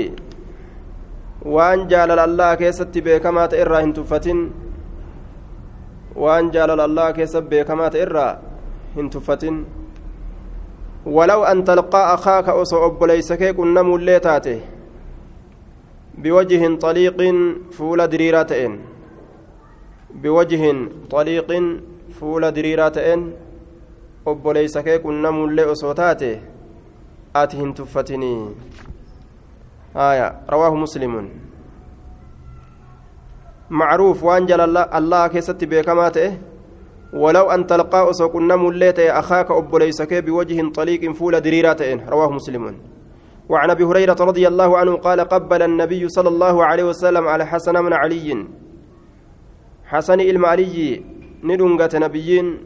وان 1.46 1.88
جال 1.88 2.12
الله 2.20 2.56
كيست 2.56 2.98
بكما 2.98 3.46
تئرى 3.46 3.84
هنتفة 3.84 4.28
وان 6.16 6.52
جال 6.52 6.80
الله 6.80 7.12
كيست 7.12 7.44
بكما 7.52 7.88
تئرى 7.88 8.40
هنتفة 8.98 9.64
ولو 11.06 11.44
أن 11.44 11.64
تلقى 11.64 12.14
أخاك 12.14 12.50
أصعب 12.50 13.04
ليس 13.04 13.34
كيك 13.34 13.60
النمو 13.60 13.96
الليتاته 13.96 14.60
بوجه 16.18 16.76
طليق 16.76 17.20
فول 17.72 18.08
دريراتين 18.08 18.80
بوجه 20.24 20.64
طليق 21.10 21.50
فول 22.20 22.52
دريراتين 22.52 23.34
obboleeysa 24.26 24.84
kee 24.84 25.00
qunnamullee 25.04 25.66
osoo 25.72 25.94
taate 25.94 26.28
ati 27.40 27.58
hin 27.58 27.74
tuffatinii. 27.74 28.38
Rawaahu 29.94 30.78
muslimun 30.78 31.30
macruuf 33.70 34.24
waan 34.24 34.48
jala 34.48 34.90
allaha 34.92 35.30
keessatti 35.30 35.66
beekamaa 35.66 36.12
ta'e 36.12 36.32
ولو 37.14 37.46
أن 37.52 37.68
تلقى 37.68 38.10
أسوكنا 38.10 38.56
مليت 38.56 39.00
أخاك 39.00 39.52
أبوليسك 39.52 40.14
بوجه 40.14 40.58
طليق 40.74 41.12
فول 41.14 41.42
دريرات 41.42 41.82
رواه 42.10 42.30
مسلم. 42.30 42.76
وعن 43.50 43.70
أبي 43.70 43.84
هريرة 43.84 44.18
رضي 44.20 44.48
الله 44.48 44.78
عنه 44.78 44.94
قال 44.98 45.22
قبل 45.22 45.62
النبي 45.62 46.10
صلى 46.10 46.30
الله 46.30 46.66
عليه 46.66 46.84
وسلم 46.84 47.28
على 47.28 47.46
حسن 47.46 47.76
من 47.86 47.94
علي. 47.94 48.48
حسن 49.86 50.20
المالي 50.20 51.04
ندنغة 51.44 51.94
نبيين 51.94 52.58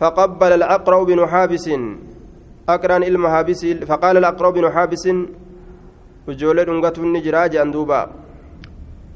فقبل 0.00 0.52
الأقرأ 0.52 1.04
بن 1.04 1.26
حابس. 1.26 1.70
أقران 2.68 3.02
المهابس 3.02 3.66
فقال 3.84 4.16
الأقرأ 4.16 4.50
بن 4.50 4.72
حابس 4.72 5.08
وجول 6.28 6.64
دنغة 6.64 6.96
النجرة 6.98 7.46
جندوبا 7.46 8.00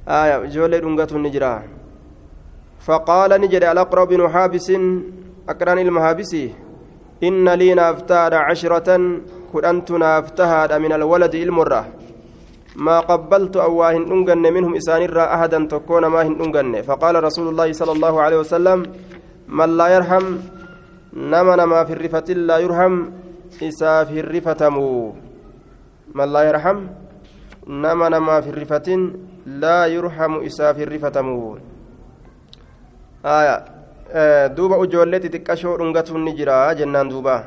آية 0.09 0.37
وجول 0.43 0.73
دنغة 0.81 1.11
النجرة 1.19 1.63
فقال 2.87 3.31
نجد 3.41 3.65
الأقرأ 3.65 4.05
بن 4.05 4.21
حابس 4.29 4.69
أقران 5.49 5.79
المهابس 5.79 6.33
إن 7.23 7.49
لي 7.61 7.75
نافتاد 7.75 8.35
عشرة 8.35 8.89
كنت 9.53 9.89
نافتهاد 9.91 10.73
من 10.73 10.93
الولد 10.93 11.35
المرة 11.35 11.83
ما 12.77 13.01
قبلت 13.01 13.57
أواهن 13.57 14.03
أنجن 14.13 14.45
منهم 14.57 14.73
إسان 14.77 15.03
الرا 15.03 15.35
أحدا 15.35 15.67
تكون 15.71 16.07
ما 16.07 16.23
هن 16.23 16.35
أنجن 16.45 16.83
فقال 16.83 17.25
رسول 17.25 17.49
الله 17.49 17.73
صلى 17.73 17.93
الله 17.93 18.15
عليه 18.23 18.39
وسلم 18.39 18.79
من 19.49 19.77
لا 19.77 19.87
يرحم 19.89 20.25
نما 21.13 21.57
نما 21.57 21.85
في 21.85 21.93
الرفة 21.93 22.29
لا 22.35 22.59
يرحم 22.59 22.95
إسا 23.63 24.05
في 24.05 24.21
الرفة 24.21 24.69
مو 24.69 25.15
من 26.15 26.33
لا 26.33 26.43
يرحم 26.49 26.79
نما 27.71 28.41
في 28.41 28.51
الرفة 28.51 28.89
لا 29.47 29.87
يرحم 29.87 30.33
إسا 30.47 30.73
في 30.73 30.83
الرفة 30.83 31.21
مو 31.21 31.59
آية 33.25 33.65
آه 34.11 34.47
دوبا 34.47 34.83
أجولتي 34.83 35.29
تكشو 35.29 35.75
رنغتو 35.75 36.17
النجرة 36.17 36.73
جنان 36.73 37.09
دوبا 37.09 37.45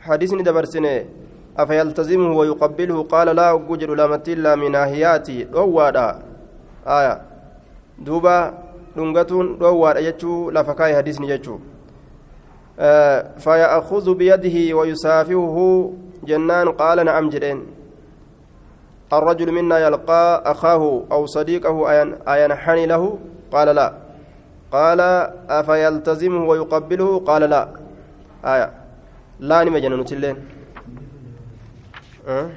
حديثني 0.00 0.42
دبرسنه 0.42 1.04
أفيلتزمه 1.58 2.32
ويقبله 2.38 3.02
قال 3.02 3.36
لا 3.36 3.52
وجد 3.52 3.90
لامتين 3.90 4.38
لا 4.42 4.54
من 4.54 4.72
ناهياتي 4.72 5.44
دوادا 5.44 6.08
آية 6.86 7.14
دوبا 7.98 8.36
دنغتون 8.96 9.58
دوادا 9.58 10.00
يجو 10.00 10.50
لفكاي 10.50 10.96
حديثني 10.96 11.28
يجو 11.28 11.58
آه 12.78 13.20
فيأخذ 13.38 14.14
بيده 14.14 14.76
ويسافهه 14.76 15.56
جنان 16.24 16.68
قال 16.68 17.04
نعم 17.04 17.28
جرين 17.28 17.60
الرجل 19.12 19.52
منا 19.52 19.78
يلقى 19.78 20.42
أخاه 20.52 20.82
أو 21.12 21.26
صديقه 21.26 21.76
أينحني 22.34 22.86
له؟ 22.86 23.18
قال 23.52 23.68
لا. 23.76 23.88
قال 24.72 25.00
أفيلتزمه 25.50 26.42
ويقبله؟ 26.50 27.18
قال 27.28 27.42
لا. 27.52 27.62
آية. 28.44 28.68
لا 29.40 29.64
نمجن 29.64 29.92
نتلين. 30.00 30.36
أه؟ 32.28 32.48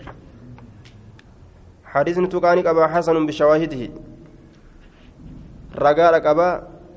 حديث 1.85 2.17
تقاني 2.19 2.61
قبا 2.67 2.87
حسن 2.87 3.25
بشواهده. 3.25 3.83
رقا 5.75 6.07
قبا 6.25 6.49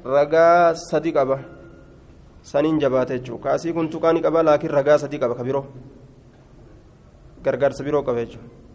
رقا 0.07 0.73
صديق 0.73 1.19
قبا 1.19 1.39
سنين 2.43 2.79
جبات 2.79 3.11
jechuudha 3.13 3.43
kaasii 3.43 3.73
kun 3.75 3.91
tuqaanii 3.91 4.23
qaba 4.23 4.43
laakiin 4.43 4.71
ragaa 4.71 4.99
sadii 5.03 5.19
qaba 5.19 5.35
ka 5.35 5.43
biroo 5.43 5.67
gargaarsa 7.45 7.85
biroo 7.85 8.03
qaba 8.07 8.19
jechuudha 8.25 8.68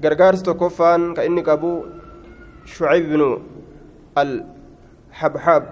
gargaarsi 0.00 0.42
tokkoffaan 0.44 1.14
ka 1.14 1.24
inni 1.24 1.42
qabu 1.42 1.84
shucayb 2.64 3.04
binu 3.10 3.42
alhabxaab 4.16 5.64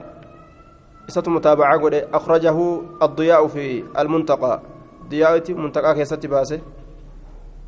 isatu 1.09 1.31
mutaabacaa 1.33 1.79
godhe 1.81 2.01
akhrajahu 2.13 2.65
addiyaa'u 3.01 3.49
fi 3.49 3.85
almuntaqaa 3.95 4.61
diyaa'iti 5.11 5.55
muntaqaa 5.55 5.95
keessatti 5.95 6.29
baase 6.29 6.61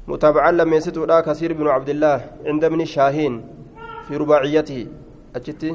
mutaabacaan 0.07 0.57
lammeessituudha 0.61 1.23
kasiir 1.23 1.55
binu 1.55 1.71
cabdillaah 1.73 2.21
cinda 2.45 2.71
bni 2.71 2.87
shaahiin 2.87 3.41
fi 4.09 4.19
rubaaciyatihi 4.19 4.85
achitti 5.39 5.71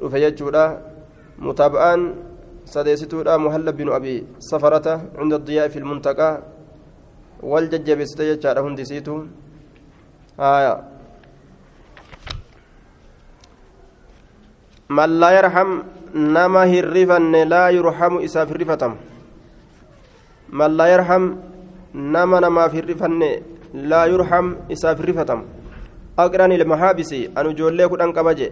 dhufe 0.00 0.18
jechuudha 0.24 0.64
mutaaba'aan 1.38 2.00
sadeessituudha 2.64 3.36
muhallab 3.38 3.76
binu 3.76 3.92
abi 3.92 4.24
safarata 4.38 5.00
cinda 5.18 5.36
addiyaa'i 5.36 5.70
fi 5.74 5.78
almuntaqaa 5.84 6.51
wal 7.42 7.68
jajjabeessite 7.68 8.22
jechaadha 8.30 8.60
hundisiitu 8.66 9.14
آية 10.40 10.74
من 14.90 15.20
لا 15.20 15.30
يرحم 15.38 15.70
نما 16.14 16.62
هرفن 16.72 17.34
لا 17.52 17.64
يرحم 17.68 18.12
إساف 18.18 18.48
الرفتم 18.52 18.92
من 20.52 20.70
لا 20.76 20.86
يرحم 20.86 21.24
نما 21.94 22.40
نما 22.40 22.68
في 22.68 22.78
الرفن 22.78 23.22
لا 23.74 24.02
يرحم 24.12 24.46
إساف 24.72 25.00
الرفتم 25.00 25.40
أقراني 26.18 26.54
المحابس 26.62 27.12
أن 27.38 27.54
جولي 27.54 27.88
كن 27.88 28.00
أنكبجي 28.00 28.48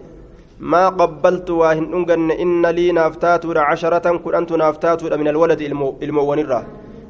ما 0.59 0.89
قبلت 0.89 1.49
واهن 1.49 1.85
أنقن 1.93 2.31
إن 2.31 2.65
لي 2.65 2.91
نافتات 2.91 3.43
عشرة 3.45 4.17
كن 4.23 4.35
أنت 4.35 4.51
نافتات 4.51 5.01
من 5.21 5.27
الولد 5.27 5.61
المونرة 6.05 6.61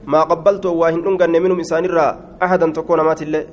ما 0.06 0.22
قبلت 0.24 0.66
واهن 0.66 1.02
أنقن 1.08 1.32
منهم 1.44 1.60
إسان 1.60 1.86
أحدا 2.44 2.68
تكون 2.72 3.00
مات 3.02 3.22
الله 3.22 3.44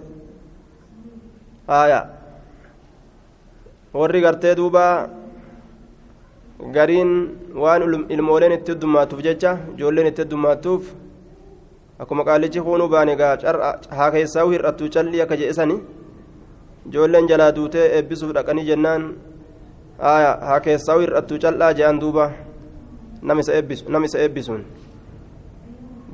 haya 1.69 2.09
warri 3.93 4.21
gartee 4.25 4.55
duuba 4.57 4.85
gariin 6.73 7.11
waan 7.63 7.85
ilmooleen 8.09 8.57
itti 8.57 8.73
heddummaatuuf 8.73 9.21
jecha 9.27 9.53
ijoolleen 9.77 10.09
itti 10.11 10.25
heddummaatuuf 10.25 10.89
akkuma 12.01 12.25
qaalichi 12.25 12.65
huunuu 12.65 12.89
baane 12.95 13.17
gaa 13.21 13.37
haa 13.99 14.11
keessaa'u 14.17 14.51
hir'attuu 14.55 14.89
callii 14.97 15.23
akka 15.25 15.37
jedhisani 15.43 15.77
ijoolleen 16.89 17.29
jalaa 17.33 17.53
duutee 17.61 17.87
eebbisuuf 17.99 18.33
dhaqanii 18.39 18.67
jennaan 18.71 19.09
haya 20.09 20.33
haa 20.49 20.61
keessaa'u 20.67 21.05
hir'attuu 21.05 21.39
cal'aa 21.45 21.73
je'an 21.81 22.01
duuba 22.01 22.31
nam 23.23 23.39
isa 23.45 24.19
eebbisuun 24.25 24.65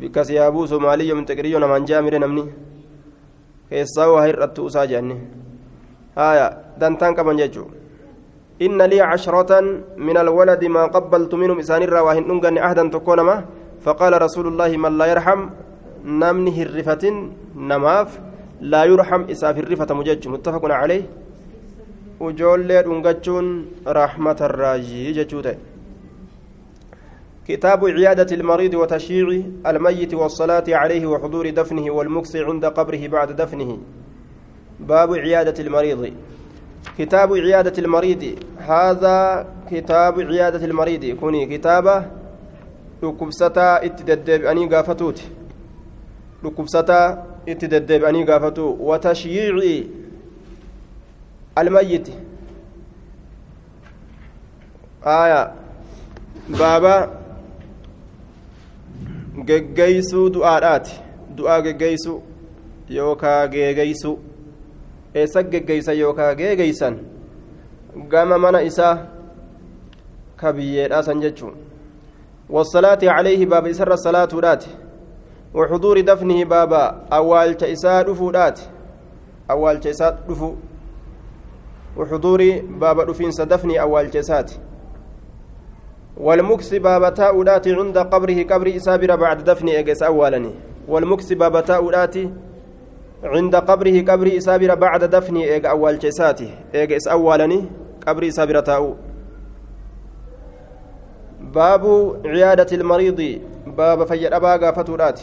bikka 0.00 0.24
siyaabuu 0.24 0.66
soomaaliyyo 0.66 1.16
minxiqiriyyo 1.16 1.58
namaan 1.62 1.86
je'a 1.88 2.02
mire 2.02 2.18
namni 2.18 2.44
keessaa 3.70 4.08
waa 4.14 4.26
hir'attu 4.26 4.66
usaa 4.68 4.86
jedhanne 4.90 5.16
haya 6.16 6.46
dantaan 6.80 7.14
qaban 7.18 7.38
jechuu 7.42 7.66
inna 8.66 8.86
lii 8.92 9.02
cashratan 9.10 9.66
min 10.06 10.16
alwaladi 10.16 10.68
maa 10.76 10.88
qabbaltu 10.96 11.36
minhum 11.42 11.58
isaanirraa 11.64 12.04
waa 12.06 12.14
hin 12.18 12.26
dhunganne 12.28 12.60
ahdan 12.68 12.90
tokko 12.94 13.16
nama 13.20 13.36
faqaala 13.84 14.22
rasuulu 14.26 14.54
llaahi 14.58 14.78
man 14.84 14.98
laa 15.00 15.10
yarxam 15.12 15.50
namni 16.22 16.50
hirrifatin 16.58 17.16
namaaf 17.72 18.18
laa 18.72 18.84
yurxam 18.90 19.28
isaaf 19.34 19.56
hirrifatamu 19.60 20.06
jechu 20.08 20.30
muttafaqun 20.34 20.74
caleyh 20.80 21.02
ujoollee 22.26 22.82
dhungachuun 22.86 23.48
rahmatarraayii 23.98 25.14
jechuu 25.18 25.42
ta'e 25.46 25.73
كتاب 27.48 27.84
عيادة 27.84 28.36
المريض 28.36 28.74
وتشييع 28.74 29.42
الميت 29.66 30.14
والصلاة 30.14 30.64
عليه 30.68 31.06
وحضور 31.06 31.50
دفنه 31.50 31.90
والمكس 31.92 32.36
عند 32.36 32.64
قبره 32.64 33.06
بعد 33.06 33.36
دفنه. 33.36 33.78
باب 34.80 35.14
عيادة 35.14 35.62
المريض. 35.64 36.12
كتاب 36.98 37.32
عيادة 37.32 37.82
المريض. 37.82 38.38
هذا 38.58 39.46
كتاب 39.70 40.20
عيادة 40.20 40.64
المريض. 40.64 41.04
كوني 41.20 41.46
كتابة 41.46 42.06
لكبستا 43.02 43.84
اتددب 43.84 44.44
أني 44.44 44.66
قافتوت. 44.66 45.22
لكبستا 46.44 47.26
اتددب 47.48 48.04
أني 48.04 48.24
قافتو. 48.24 48.76
وتشييع 48.80 49.84
الميت. 51.58 52.08
آية. 55.06 55.52
بابا 56.48 57.23
geggeeysuu 59.50 60.28
du'aadhaati 60.36 61.00
du'aa 61.36 61.60
geggeeysuu 61.62 62.22
yookaa 62.98 63.48
geegeeysuu 63.48 64.18
eessa 65.14 65.42
geggeeysan 65.42 65.98
yookaa 65.98 66.34
geegeeysan 66.34 66.98
gama 68.08 68.38
mana 68.38 68.62
isaa 68.62 68.94
ka 70.36 70.52
biyyeedhaa 70.52 71.02
san 71.02 71.20
jechuun 71.20 71.54
wasalaati 72.50 73.06
calayhi 73.06 73.46
baaba 73.46 73.68
isarra 73.68 73.96
salaatuudhaati 73.96 74.70
وحضور 75.54 76.00
دفنه 76.00 76.44
بابا 76.44 77.06
أوالش 77.12 77.62
إساء 77.62 78.02
دفودات 78.02 78.60
أوالش 79.50 79.86
إساء 79.86 80.24
دفو 80.28 80.54
وحضور 81.96 82.60
بابا 82.60 83.04
دفين 83.04 83.30
دفني 83.30 83.80
أوالش 83.80 84.16
إسات 84.16 84.50
والمكس 86.16 86.74
بابا 86.74 87.08
تاؤدات 87.10 87.68
عند 87.68 87.98
قبره 87.98 88.42
قبر 88.42 88.76
إسابر 88.76 89.16
بعد 89.16 89.44
دفن 89.44 89.68
إجس 89.68 90.02
أولني 90.02 90.54
والمكس 90.88 91.32
بابا 91.32 91.60
تاؤدات 91.60 92.16
عند 93.24 93.56
قبره 93.56 94.00
قبر 94.00 94.36
إسابر 94.36 94.74
بعد 94.74 95.04
دفن 95.04 95.36
إج 95.36 95.66
أول 95.66 95.98
جساته 95.98 96.50
إجس 96.74 97.08
أولني 97.08 97.64
قبر 98.06 98.28
إسابر 98.28 98.60
تاؤ 98.60 98.94
باب 101.40 101.84
عيادة 102.24 102.76
المريض. 102.76 103.40
باب 103.66 104.04
فجر 104.04 104.36
أبا 104.36 104.70
فتورات 104.70 105.20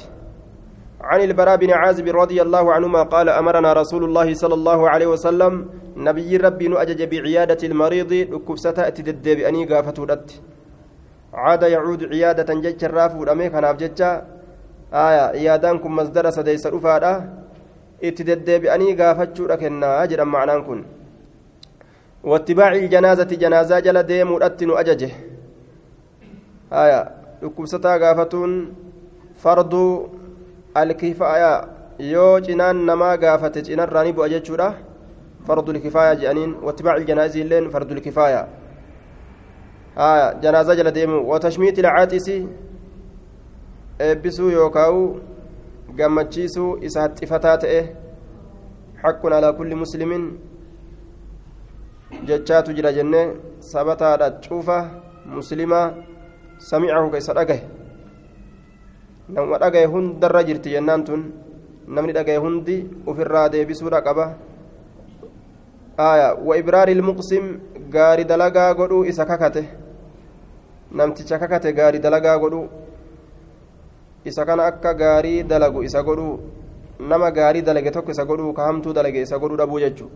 عن 1.01 1.21
البراء 1.21 1.55
بن 1.57 1.71
عازب 1.71 2.07
رضي 2.07 2.41
الله 2.41 2.73
عنهما 2.73 3.03
قال 3.03 3.29
أمرنا 3.29 3.73
رسول 3.73 4.03
الله 4.03 4.33
صلى 4.33 4.53
الله 4.53 4.89
عليه 4.89 5.07
وسلم 5.07 5.65
نبي 5.97 6.37
ربي 6.37 6.67
نؤجج 6.67 7.03
بعيادة 7.03 7.67
المريض 7.67 8.13
لكفسة 8.13 8.87
أتدد 8.87 9.29
بأني 9.29 9.65
قافتورات 9.65 10.31
عاد 11.33 11.63
يعود 11.63 12.03
عيادة 12.13 12.53
جج 12.53 12.83
الراف 12.83 13.15
ودمي 13.15 13.49
كناف 13.49 13.75
ججا 13.75 14.11
آية 14.93 15.23
عيادان 15.37 15.79
كن 15.79 15.91
مصدر 15.91 16.29
سديس 16.29 16.67
رفادا 16.67 17.13
اتدد 18.03 18.49
بأني 18.61 18.93
قافتشو 18.99 19.47
لكنا 19.47 20.03
أجرا 20.03 20.23
معنان 20.23 20.63
كن. 20.63 20.83
واتباع 22.23 22.71
الجنازة 22.73 23.31
جنازة 23.41 23.79
جل 23.79 24.03
ديم 24.03 24.43
أتن 24.43 24.71
أججه. 24.71 25.11
آية 26.73 27.01
لكفسة 27.43 27.85
قافتون 28.01 28.51
فرض 29.43 29.73
الكفاية. 30.77 31.81
yoo 32.01 32.41
cinaan 32.41 32.85
namaa 32.85 33.17
gaafate 33.17 33.61
cinarraa 33.61 34.03
ni 34.03 34.13
bu'a 34.13 34.29
jechuudha 34.29 34.73
fardul 35.47 35.79
kifaaya 35.81 36.15
jedhaniin 36.15 36.55
wattibaaci 36.63 37.01
iljanaazi 37.03 37.41
illeen 37.41 37.69
fardul 37.69 38.01
آية 40.01 40.27
جنازة 40.43 40.73
جل 40.73 40.91
ديمو 40.91 41.33
وتشميت 41.33 41.79
العاتس 41.79 42.27
eebbisuu 44.01 44.49
yookaan 44.49 44.99
gammachiisuu 45.97 46.69
isa 46.87 47.01
haxxifataa 47.01 47.57
ta'e 47.63 47.81
haqqun 49.03 49.33
alaa 49.37 49.51
kulli 49.57 49.75
muslimin 49.81 50.23
jechaatu 52.29 52.73
jira 52.77 52.93
jenne 52.95 53.21
sabataadha 53.71 54.29
cufa 54.45 54.77
muslimaa 55.35 55.83
samicahu 56.69 57.11
ka 57.13 57.21
isa 57.23 57.37
dhagahe 57.39 57.61
nama 59.37 59.59
dhagaye 59.65 59.91
hundarra 59.93 60.43
jirti 60.49 60.73
jennaan 60.75 61.03
tun 61.09 61.21
namni 61.87 62.17
dhagaye 62.17 62.39
hundi 62.45 62.77
ufirraa 63.13 63.49
deebisuudha 63.57 64.01
qaba 64.07 64.25
aya 66.09 66.33
wa 66.49 66.57
ibraari 66.63 66.97
ilmuqsim 66.97 67.53
gaari 67.97 68.25
dalagaa 68.33 68.73
godhuu 68.81 69.05
isa 69.13 69.29
kakate 69.33 69.63
namticha 70.91 71.39
kakate 71.39 71.73
gaari 71.73 71.99
dalagaa 71.99 72.37
godhuu 72.39 72.67
isa 74.25 74.45
kana 74.45 74.65
akka 74.71 74.93
gaarii 74.93 75.43
dalagu 75.43 75.83
isa 75.83 76.03
godhuu 76.03 76.39
nama 76.99 77.31
gaarii 77.31 77.61
dalage 77.61 77.91
tokko 77.91 78.11
isa 78.11 78.25
godhuu 78.25 78.53
ka 78.53 78.67
hamtuu 78.67 78.93
dalage 78.93 79.21
isa 79.21 79.39
godhuu 79.39 79.57
dhabuu 79.61 79.79
jechuu 79.83 80.09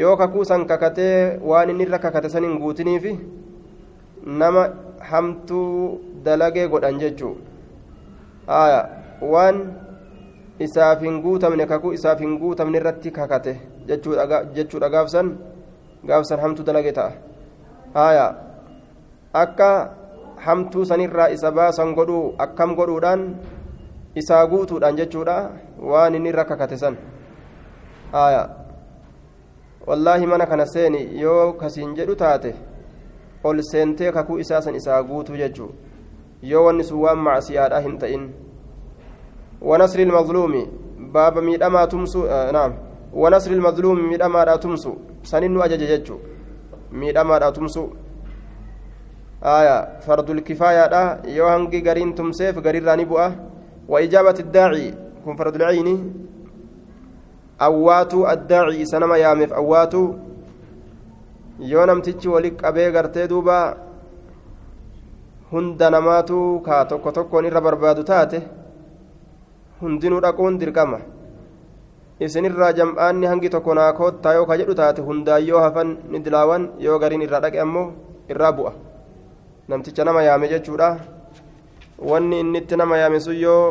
yoo 0.00 0.16
kakuu 0.16 0.44
san 0.44 0.66
kakatee 0.66 1.38
waan 1.50 1.70
inni 1.70 1.84
irra 1.86 1.98
kakate 1.98 2.28
san 2.34 2.44
hin 2.44 2.58
guutiniifi 2.58 3.14
nama 4.42 4.66
hamtuu 5.12 6.00
dalagee 6.24 6.68
godhan 6.68 7.00
jechuu 7.04 7.32
aya 8.58 8.82
waan 9.32 9.64
isaaf 10.66 11.00
hin 11.08 11.22
guutamne 11.24 11.66
kakuu 11.72 11.96
isaaf 12.00 12.20
hin 12.26 12.36
guutamne 12.42 12.78
irratti 12.82 13.10
kakate 13.10 13.56
jechuudha 13.88 14.88
gaafsan 14.96 15.34
gaafsan 16.12 16.40
hamtuu 16.44 16.64
dalage 16.68 16.92
ta'a 17.00 18.49
akka 19.32 19.96
hamtuu 20.36 20.84
sanirraa 20.84 21.28
isa 21.28 21.50
baasan 21.50 21.94
godhuu 21.94 22.34
akkam 22.38 22.74
godhuudhaan 22.74 23.36
isaa 24.14 24.46
guutuudhaan 24.46 24.96
jechuudha 24.96 25.50
waan 25.92 26.14
inni 26.14 26.28
irra 26.28 26.44
kakate 26.44 26.76
san 26.76 26.96
wallaahi 29.86 30.26
mana 30.26 30.46
kana 30.46 30.66
seeni 30.66 31.20
yoo 31.20 31.52
kasiin 31.52 31.94
jedhu 31.94 32.16
taate 32.16 32.54
ol 33.44 33.62
seentee 33.62 34.12
kakuu 34.12 34.38
isaa 34.38 34.60
san 34.60 34.74
isaa 34.74 35.02
guutuu 35.02 35.36
jechuu 35.36 35.72
yoo 36.42 36.64
wanni 36.64 36.84
sun 36.84 37.00
waan 37.00 37.18
macsiyaadha 37.18 37.80
hin 37.80 37.98
ta'in 37.98 38.30
ونصر 39.62 39.98
المظلوم 39.98 40.66
باب 40.98 41.38
ميدما 41.38 41.84
تمسو 41.84 42.26
آه 42.26 42.50
نعم 42.50 42.72
ونصر 43.12 43.50
المظلوم 43.50 44.08
ميدما 44.08 44.44
لا 44.44 44.56
تمسو 44.56 44.92
سنن 45.22 45.60
أجج 45.62 46.12
ميدما 46.92 47.38
لا 47.38 47.50
تمسو 47.50 47.84
آية 49.43 49.99
فرض 50.05 50.29
الكفاية 50.29 50.85
لا 50.93 51.03
يوهنجي 51.37 51.79
قرين 51.89 52.15
تمسيف 52.15 52.59
قرين 52.65 52.85
راني 52.85 53.05
بؤة 53.05 53.27
وإجابة 53.89 54.37
الداعي 54.39 54.93
كن 55.25 55.35
فرض 55.35 55.55
العين 55.55 55.89
أواتو 57.61 58.19
الداعي 58.29 58.85
سنما 58.85 59.17
يامف 59.17 59.53
أواتو 59.53 60.03
yoo 61.59 61.85
namtichi 61.87 62.27
wali 62.27 62.51
qabee 62.51 62.91
gartee 62.91 63.27
duuba 63.31 63.77
hunda 65.51 65.89
namaatu 65.89 66.59
kaa 66.65 66.83
tokko 66.85 67.11
tokkoon 67.15 67.45
irra 67.49 67.61
barbaadu 67.61 68.03
taate 68.09 68.41
hundinuu 69.81 70.19
dhaquun 70.25 70.57
dirqama 70.59 70.99
isinirraa 72.19 72.73
jam'aanni 72.79 73.27
hangi 73.31 73.49
tokko 73.53 73.73
naa 73.79 73.93
koottaa 73.99 74.33
yoo 74.37 74.45
ka 74.49 74.57
jedhu 74.59 74.75
taate 74.81 75.01
hundaan 75.07 75.47
yoo 75.47 75.61
hafan 75.65 75.95
ni 76.11 76.19
dilaawan 76.25 76.67
yoo 76.87 76.99
gariin 76.99 77.23
irraa 77.27 77.39
dhaqe 77.45 77.59
ammoo 77.65 77.87
irraa 78.35 78.51
bu'a 78.57 78.73
namticha 79.70 80.04
nama 80.08 80.22
yaame 80.28 80.46
jechuudha 80.52 80.88
wanni 82.10 82.40
inni 82.42 82.58
itti 82.62 82.76
nama 82.80 82.98
yaame 83.02 83.18
sun 83.26 83.36
yoo 83.44 83.62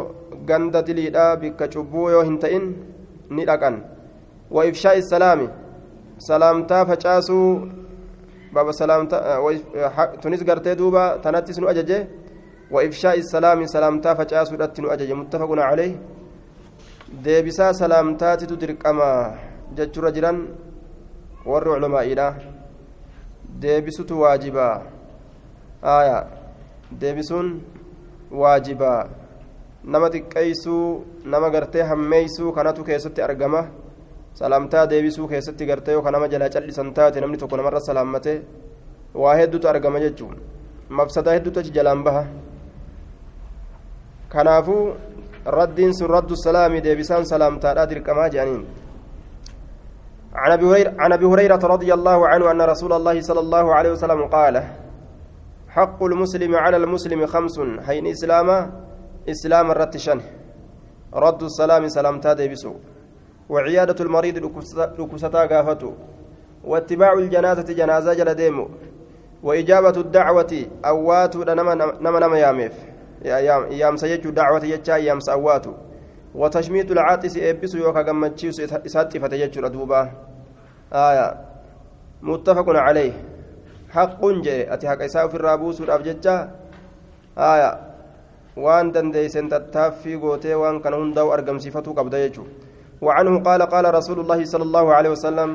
ganda 0.49 0.81
diliidha 0.87 1.25
bikka 1.41 1.67
cubbuu 1.73 2.09
yoo 2.15 2.23
hin 2.29 2.37
ta'in 2.43 2.65
ni 3.35 3.45
dhaqan 3.49 3.75
wa 4.55 4.65
ifshaa'i 4.69 5.03
salaami 5.11 5.47
salaamtaa 6.29 6.85
facaasuu 6.91 7.49
baba 8.53 8.73
salaamtaa 8.81 10.07
tunis 10.21 10.43
gartee 10.49 10.75
duuba 10.81 11.03
tanattis 11.23 11.59
nu 11.59 11.67
ajaje 11.73 11.99
وإفشاء 12.71 13.17
السلام 13.25 13.65
سلامتا 13.65 14.13
فجاسو 14.13 14.55
دتن 14.61 14.85
أجج 14.93 15.11
متفق 15.11 15.49
عليه 15.69 15.93
ديبسا 17.23 17.71
سلامتات 17.81 18.41
تدرك 18.51 18.85
أما 18.85 19.09
جتشر 19.77 20.05
جران 20.15 20.37
ور 21.49 21.65
علماء 21.75 22.03
إلى 22.11 22.27
ديبسوت 23.61 24.11
آية 25.83 26.27
ديبسون 26.91 27.61
واجبا 28.31 29.09
nama 29.83 30.09
xiqqeeysuu 30.09 31.05
nama 31.25 31.49
gartee 31.49 31.83
hammeeysuu 31.89 32.51
kanatu 32.51 32.83
keessatti 32.83 33.21
argama 33.21 33.61
salaamtaa 34.33 34.85
deebisuu 34.89 35.27
keessatti 35.27 35.65
gartee 35.65 35.93
yoo 35.93 36.01
kanama 36.01 36.27
jalaa 36.27 36.49
cal'isan 36.49 36.91
taate 36.93 37.21
namni 37.21 37.37
tokko 37.37 37.57
namarra 37.57 37.79
salaammate 37.79 38.33
waa 39.13 39.35
hedduutu 39.39 39.69
argama 39.71 40.01
jechuun 40.03 40.35
mafsadaa 40.89 41.33
hedduutu 41.37 41.59
achi 41.59 41.71
jalaan 41.77 42.03
baha 42.03 42.25
kanaafuu 44.35 44.83
raddiin 45.45 45.93
sun 45.93 46.11
raddu 46.15 46.35
salaami 46.35 46.83
deebisaan 46.83 47.25
salaamtaadha 47.25 47.89
dirqamaa 47.89 48.29
jedhaniin 48.29 48.65
عن 50.99 51.11
ابي 51.11 51.25
هريره 51.25 51.63
رضي 51.73 51.93
الله 51.93 52.27
عنه 52.27 52.51
ان 52.51 52.61
رسول 52.61 52.93
الله 52.93 53.21
صلى 53.21 53.39
الله 53.39 53.65
عليه 53.75 53.91
وسلم 53.91 54.29
قال 54.29 54.63
حق 55.79 56.03
المسلم 56.03 56.55
على 56.55 56.77
المسلم 56.77 57.25
خمس. 57.25 57.59
حين 57.87 58.07
إسلام 58.07 58.49
إسلام 59.29 59.71
الرتشن 59.71 60.19
رد 61.13 61.43
السلام 61.43 61.87
سلامتا 61.87 62.33
ديبسو 62.33 62.73
وعيادة 63.49 63.99
المريض 64.05 64.37
لكستا 64.99 65.45
قافته. 65.51 65.93
واتباع 66.63 67.13
الجنازة 67.13 67.73
جنازة 67.79 68.13
جل 68.13 68.33
ديمو. 68.33 68.67
وإجابة 69.43 69.97
الدعوة 70.05 70.53
أوات 70.85 71.35
نما 71.35 71.73
نما 71.75 72.19
نما 72.19 72.37
يامف 72.39 72.75
يامس 73.81 74.03
يجو 74.03 74.29
دعوة 74.29 74.65
يجا 74.65 74.95
يامس 74.97 75.29
أوات 75.29 75.65
وتشميت 76.35 76.91
العاطس 76.91 77.37
إبس 77.37 77.75
يوكا 77.75 78.01
قمتشيس 78.01 78.59
إساتي 78.59 79.19
فتيجو 79.19 79.61
ردوبا 79.61 80.11
آية. 80.93 81.27
متفق 82.21 82.69
عليه. 82.69 83.13
جاء 84.45 84.73
أتي 84.73 84.85
حق 84.89 85.01
إساء 85.01 85.27
في 85.27 85.35
الرابوس 85.35 85.81
والأبججة 85.81 86.35
آية 87.37 87.71
وان 88.57 88.91
دنديسن 88.91 89.49
تتافي 89.49 90.15
قوتي 90.15 90.53
وان 90.55 90.79
كان 90.83 90.93
هندو 90.93 91.33
أرقم 91.33 91.57
صفته 91.59 91.91
قبضة 91.97 92.17
يجو 92.17 92.43
وعنه 93.01 93.33
قال 93.47 93.61
قال 93.73 93.85
رسول 93.93 94.19
الله 94.19 94.39
صلى 94.45 94.63
الله 94.63 94.85
عليه 94.97 95.09
وسلم 95.15 95.49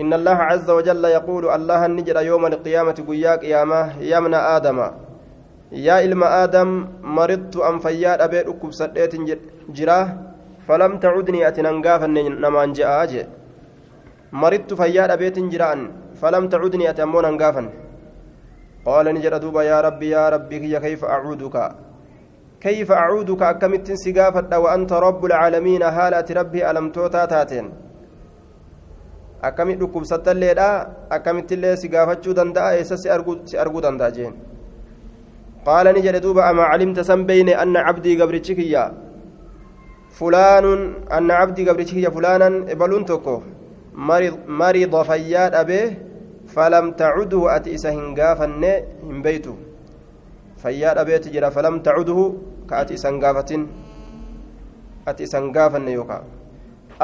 إن 0.00 0.12
الله 0.18 0.38
عز 0.50 0.68
وجل 0.70 1.04
يقول 1.04 1.44
الله 1.56 1.80
النجر 1.86 2.16
يوم 2.30 2.44
القيامة 2.46 2.96
قياك 3.08 3.42
ياما 3.44 3.80
يا 4.10 4.18
ابن 4.18 4.34
آدم 4.56 4.78
يا 5.86 5.96
إلما 6.04 6.28
آدم 6.44 6.68
مرضت 7.16 7.54
أم 7.68 7.76
فياد 7.84 8.20
أبيت 8.26 8.46
أكب 8.52 8.70
سديت 8.80 9.12
جراه 9.76 10.06
فلم 10.68 10.92
تعدني 11.04 11.40
أتننقافا 11.48 12.06
نمان 12.44 12.72
جاء 12.72 13.28
مرضت 14.42 14.70
فياد 14.80 15.10
أبيت 15.16 15.36
جران 15.52 15.80
فلم 16.20 16.48
تعدني 16.48 16.90
أتمون 16.90 17.24
أنقافا 17.24 17.64
قال 18.86 19.06
نجر 19.14 19.36
دوبا 19.36 19.62
يا 19.62 19.80
ربي 19.80 20.08
يا 20.16 20.28
ربي 20.28 20.56
كيف 20.84 21.04
أعودك 21.04 21.56
كيف 22.60 22.88
أعودك 22.92 23.42
أكمت 23.42 23.88
سقافة 24.04 24.58
وأنت 24.58 24.92
رب 24.92 25.22
العالمين 25.24 25.82
هالة 25.82 26.28
ربي 26.40 26.60
ألم 26.70 26.86
توتا 26.96 27.24
تاتين 27.32 27.68
akkamitti 29.48 29.80
dhukkubsattalleedha 29.80 30.68
akkamittillee 31.16 31.76
si 31.80 31.88
gaafachuu 31.88 32.34
danda'a 32.38 32.76
eessa 32.76 32.96
si 33.02 33.08
arguu 33.62 33.80
danda'a 33.86 34.10
jeen 34.16 34.34
qaala 35.64 35.94
ni 35.96 36.02
jedhe 36.06 36.20
duuba 36.20 36.44
amaa 36.48 36.68
calimta 36.72 37.04
san 37.10 37.24
beyne 37.30 37.52
anna 37.62 37.84
cabdii 37.86 38.16
gabrichi 38.20 38.54
kiyya 38.58 38.82
fulaanun 40.18 41.08
anna 41.08 41.40
cabdii 41.40 41.64
gabrichi 41.68 41.94
kiyya 41.94 42.10
fulaanan 42.16 42.68
ebaluun 42.68 43.08
ati 46.56 47.70
isa 47.76 47.90
hin 47.90 48.14
gaafanne 48.14 48.72
hin 49.06 49.22
beytu 49.22 49.54
fayyaa 50.62 50.94
dhabeeti 50.94 51.30
jira 51.30 51.50
falam 51.50 51.80
tacudhu 51.82 52.26
ka 52.66 52.82
ati 52.82 52.94
isan 52.94 53.18
gaafatin 53.22 53.68
ati 55.06 55.22
isan 55.24 55.52
gaafanne 55.52 55.92
yookaa 55.92 56.22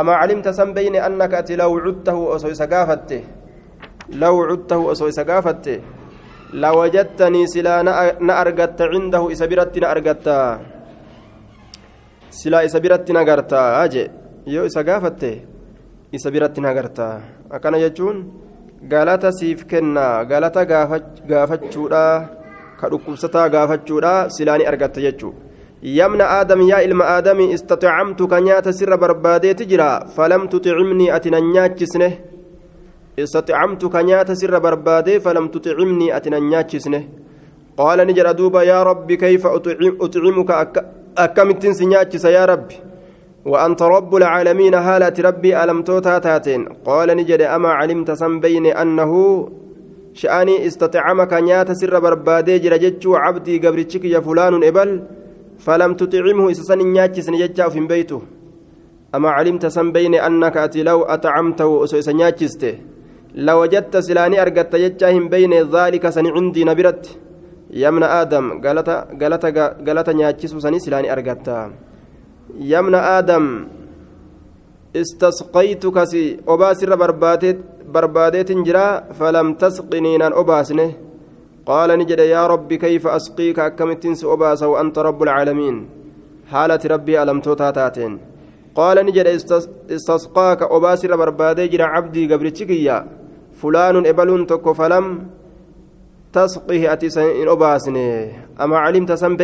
أما 0.00 0.12
علمت 0.20 0.48
سن 0.48 0.70
بين 0.76 0.96
أنك 1.08 1.34
أتي 1.40 1.56
لو 1.56 1.72
عدته 1.84 2.18
أسوي 2.36 2.54
سقافته 2.62 3.22
لو 4.22 4.34
عدته 4.48 4.80
أسوي 4.92 5.12
سقافته 5.18 5.78
لوجدتني 6.62 7.42
سلا 7.52 7.74
نأرقت 8.28 8.80
عنده 8.92 9.22
إسبرت 9.32 9.74
نأرقت 9.84 10.26
سلا 12.40 12.58
إسبرت 12.66 13.08
نقرت 13.16 13.52
أجي 13.84 14.04
يو 14.54 14.68
سقافته 14.76 15.34
إسبرت 16.16 16.56
نقرت 16.66 16.98
أكن 17.56 17.74
يجون 17.84 18.16
galata 18.82 19.32
siif 19.32 19.66
kenna. 19.66 20.24
Galata 20.24 20.64
gaafachuudha. 20.64 22.04
Ka 22.80 22.88
dhukkubsataa 22.90 23.48
gaafachuudha. 23.48 24.30
Silaani 24.30 24.66
argatta 24.66 25.00
jechuudha 25.00 25.46
يا 25.82 26.06
ابن 26.06 26.20
آدم 26.20 26.60
يا 26.72 26.84
إلما 26.84 27.18
آدم 27.18 27.40
استطعمتك 27.56 28.32
نيات 28.32 28.68
سر 28.68 28.96
بربادي 28.96 29.54
تجرى 29.54 29.90
فلم 30.16 30.46
تطعمني 30.46 31.16
أتنا 31.16 31.40
نياتشسنه 31.40 32.12
استطعمتك 33.18 33.96
نيات 33.96 34.30
سر 34.32 34.58
بربادي 34.58 35.20
فلم 35.20 35.46
تطعمني 35.48 36.16
أتنا 36.16 36.38
نياتشسنه 36.38 37.02
قال 37.78 37.98
نجر 38.08 38.32
دوبا 38.32 38.62
يا 38.62 38.82
ربي 38.82 39.16
كيف 39.16 39.46
أطعمك 40.04 40.50
أكمت 41.18 41.66
سنياتشس 41.66 42.24
يا 42.24 42.44
ربي 42.44 42.76
وأنت 43.50 43.82
رب 43.96 44.12
العالمين 44.20 44.74
هالة 44.74 45.16
ربي 45.28 45.50
ألم 45.62 45.78
تاتين. 45.82 46.60
قال 46.88 47.08
نجد 47.18 47.42
أما 47.56 47.70
علمت 47.80 48.10
سن 48.10 48.40
بين 48.40 48.66
أنه 48.82 49.12
شأني 50.20 50.66
استطعمك 50.66 51.32
نيات 51.46 51.70
سر 51.80 51.94
بربادي 52.04 52.58
جرجتشو 52.64 53.10
عبدي 53.24 53.54
قبرتشك 53.64 54.04
يا 54.14 54.20
فلان 54.26 54.54
إبل 54.70 54.90
فلم 55.64 55.90
تطعمه 56.00 56.50
إسسن 56.50 56.80
نياتشس 56.94 57.26
نجتشا 57.30 57.68
في 57.68 57.80
بيته. 57.92 58.20
أما 59.14 59.30
علمت 59.36 59.64
سن 59.66 59.92
بين 59.96 60.14
أنك 60.14 60.56
أتي 60.56 60.82
لو 60.82 61.02
أطعمته 61.14 61.84
أسوس 61.84 62.08
نياتشسته 62.08 62.74
لوجدت 63.46 63.94
سلاني 64.06 64.36
أرقدت 64.42 64.74
جتشاهم 64.82 65.24
بين 65.34 65.52
ذلك 65.74 66.04
سن 66.16 66.26
عندي 66.36 66.62
نبرت. 66.64 67.04
يمن 67.82 68.02
آدم 68.02 68.44
قالت 68.64 68.88
قالت 69.20 69.44
قالت 69.86 70.08
نياتشسو 70.18 70.58
سني 70.64 70.78
سلاني 70.78 71.08
أرقدت 72.50 72.60
يمن 72.60 72.94
آدم 72.94 73.66
استسقيتك 74.96 76.04
سي 76.04 76.36
أباسر 76.48 76.96
بربادت 76.96 77.58
بربادت 77.88 78.52
جرا 78.52 79.00
فلم 79.18 79.54
تسقني 79.54 80.16
نان 80.18 80.32
أباسنه 80.32 80.92
قال 81.66 81.98
نجد 81.98 82.18
يا 82.18 82.46
ربي 82.46 82.76
كيف 82.76 83.06
أسقيك؟ 83.06 83.58
أكمتنس 83.58 84.24
أباس 84.24 84.62
وأنت 84.62 84.98
رب 84.98 85.22
العالمين. 85.22 85.88
حالة 86.50 86.80
ربي 86.84 87.22
ألم 87.22 87.40
توتاتاتين. 87.40 88.18
قال 88.74 89.06
نجد 89.06 89.26
استسقاك 89.90 90.62
أباسر 90.62 91.16
بربادي 91.16 91.68
جرا 91.68 91.84
عبدي 91.84 92.34
قبرتشكيا 92.34 93.06
فلان 93.62 94.06
إبلون 94.06 94.46
تكو 94.46 94.74
فلم 94.74 95.26
تسقه 96.32 96.92
أتي 96.92 97.08
أباسنه 97.52 98.32
أما 98.60 98.78
علمت 98.78 99.12
سن 99.12 99.36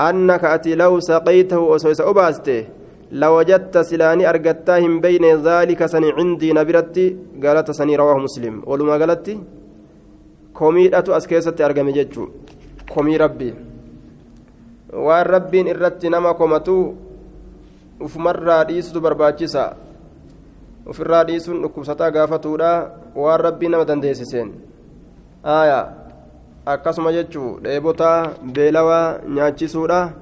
أنك 0.00 0.44
أتي 0.44 0.74
لو 0.74 1.00
سقيته 1.00 1.58
وسويس 1.58 2.00
أباسته 2.00 2.64
لوجدت 3.12 3.78
سلاني 3.78 4.28
أرقتهم 4.30 5.00
بين 5.00 5.24
ذلك 5.42 5.86
سن 5.86 6.04
عندي 6.04 6.52
نبرتي 6.52 7.16
قالت 7.42 7.70
سني 7.70 7.96
رواه 7.96 8.18
مسلم 8.18 8.62
ولما 8.66 8.96
قالت 9.00 9.26
as 11.16 11.26
keessatti 11.28 11.62
argame 11.62 11.92
jechuun 11.92 12.32
komii 12.88 13.18
rabbii 13.18 13.54
waan 14.92 15.26
rabbiin 15.26 15.68
irratti 15.68 16.08
nama 16.10 16.34
komatu 16.34 16.96
ufumarraa 18.00 18.64
dhiisutu 18.64 19.00
barbaachisa 19.00 19.76
ufirraa 20.86 21.24
dhiisuun 21.28 21.62
dhukkubsataa 21.62 22.10
gaafatuudha 22.10 22.70
waan 23.14 23.40
rabbii 23.40 23.68
nama 23.68 23.84
dandeessiseen 23.84 24.52
aayaa 25.44 26.05
akkasuma 26.66 27.12
jechuu 27.12 27.58
dheebotaa 27.62 28.30
beelawaa 28.52 29.18
nyaachisuudha. 29.28 30.12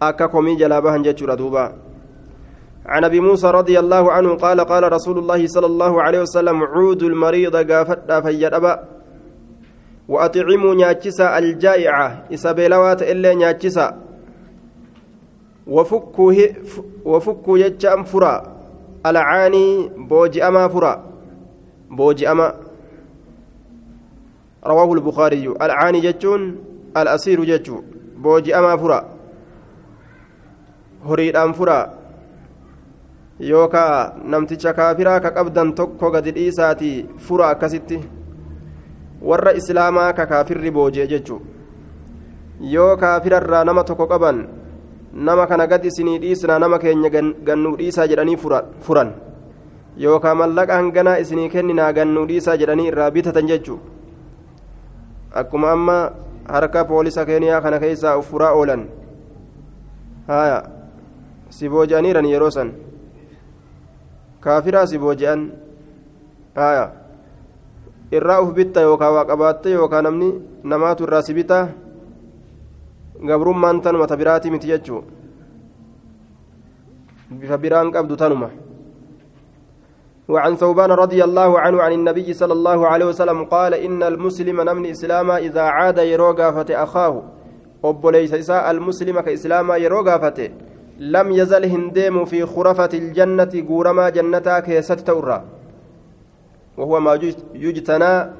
Akka 0.00 0.28
komii 0.28 0.56
jalaa 0.56 0.80
bahan 0.80 1.02
jechuudha 1.02 1.36
duuba. 1.36 1.72
عن 2.86 3.04
ابي 3.04 3.20
موسى 3.20 3.50
رضي 3.50 3.78
الله 3.78 4.12
عنه 4.12 4.34
قال 4.34 4.60
قال 4.60 4.92
رسول 4.92 5.18
الله 5.18 5.46
صلى 5.46 5.66
الله 5.66 6.02
عليه 6.02 6.20
وسلم 6.20 6.62
عود 6.62 7.02
المريض 7.02 7.72
قافت 7.72 8.12
فيدأبا 8.12 8.84
وأطعموا 10.08 10.74
نياتشسا 10.74 11.38
الجائعة 11.38 12.24
إسابيلوات 12.34 13.02
إلا 13.02 13.34
نياتشسا 13.34 13.96
وفكوا 15.66 16.32
وفكوا 17.04 17.58
يجام 17.58 18.04
فرا 18.04 18.34
العاني 19.06 19.90
بوجي 19.96 20.44
أما 20.48 20.68
فرا 20.68 21.04
بوجي 21.90 22.30
أما 22.30 22.54
رواه 24.66 24.92
البخاري 24.92 25.54
العاني 25.62 26.00
جتون 26.00 26.56
الأسير 26.96 27.44
جتو 27.44 27.76
بوجي 28.16 28.58
أما 28.58 28.76
فرا 28.76 29.14
horiidhaan 31.04 31.52
fura 31.52 31.78
yookaa 33.50 34.24
namticha 34.32 34.72
kaafiraa 34.78 35.20
ka 35.20 35.30
qabdan 35.36 35.72
tokko 35.80 36.10
gadi 36.14 36.32
dhiisaati 36.36 36.92
fura 37.26 37.48
akkasitti 37.54 37.98
warra 39.30 39.52
islaamaa 39.60 40.12
ka 40.18 40.26
kaafirri 40.30 40.70
booji'e 40.76 41.06
jechuu 41.12 41.40
yoo 42.74 42.96
kaafirarraa 43.02 43.64
nama 43.68 43.84
tokko 43.90 44.06
qaban 44.12 44.40
nama 45.28 45.46
kana 45.46 45.66
gad 45.66 45.84
isinii 45.90 46.18
dhiisnaa 46.24 46.58
nama 46.64 46.78
keenya 46.78 47.10
gannuu 47.48 47.76
dhiisaa 47.80 48.06
jedhanii 48.12 48.40
furan 48.86 49.12
yookaa 50.06 50.34
mallaqa 50.42 50.80
hanganaa 50.80 51.18
isinii 51.24 51.48
kenninaa 51.56 51.92
gannuu 51.98 52.26
dhiisaa 52.30 52.56
jedhanii 52.62 52.88
irraa 52.92 53.10
bitatan 53.10 53.50
jechuu 53.52 53.78
akkuma 55.34 55.70
amma 55.72 55.96
harka 56.48 56.84
poolisa 56.84 57.24
keeniyaa 57.26 57.60
kana 57.60 57.78
keessaa 57.82 58.16
uffuraa 58.18 58.52
oolan 58.58 58.82
haya 60.28 60.58
si 61.50 61.68
booji'aniiran 61.68 62.26
yeroo 62.32 62.50
san 62.50 62.72
kaafiraa 64.40 64.86
si 64.86 64.98
booji'an 64.98 65.40
haya 66.54 66.84
irraa 68.12 68.40
uf 68.42 68.52
bitta 68.54 68.80
yookaa 68.86 69.10
waa 69.16 69.24
qabaatte 69.30 69.70
yookaa 69.70 70.02
namni 70.02 70.28
namaatu 70.64 71.04
irraa 71.08 71.22
si 71.22 71.34
bita 71.34 71.68
gabrummaan 73.28 73.80
tanuma 73.80 74.06
ta 74.06 74.16
biraati 74.16 74.50
miti 74.50 74.66
jechuu 74.72 75.02
bifa 77.40 77.58
biraan 77.58 77.90
qabdu 77.92 78.16
tanuma 78.16 78.50
وعن 80.28 80.56
ثوبان 80.56 80.90
رضي 80.90 81.24
الله 81.24 81.60
عنه 81.60 81.82
عن 81.82 81.92
النبي 81.92 82.32
صلى 82.32 82.52
الله 82.52 82.86
عليه 82.86 83.06
وسلم 83.06 83.44
قال 83.44 83.74
إن 83.74 84.02
المسلم 84.02 84.60
نمن 84.60 84.86
إسلاما 84.86 85.38
إذا 85.38 85.62
عاد 85.62 85.98
يروغا 85.98 86.50
فته 86.50 86.82
أخاه. 86.82 87.22
أبوليس 87.84 88.34
إساء 88.34 88.70
المسلم 88.70 89.20
كإسلاما 89.20 89.76
يروغا 89.76 90.18
فته 90.18 90.50
لم 90.98 91.32
يزل 91.32 91.64
هنديم 91.64 92.24
في 92.24 92.46
خرفة 92.46 92.88
الجنة 92.94 93.52
قورما 93.68 94.08
جنتا 94.08 94.60
كيست 94.60 95.00
تورا. 95.00 95.44
وهو 96.76 97.00
ما 97.00 97.14
يجتنى 97.54 98.30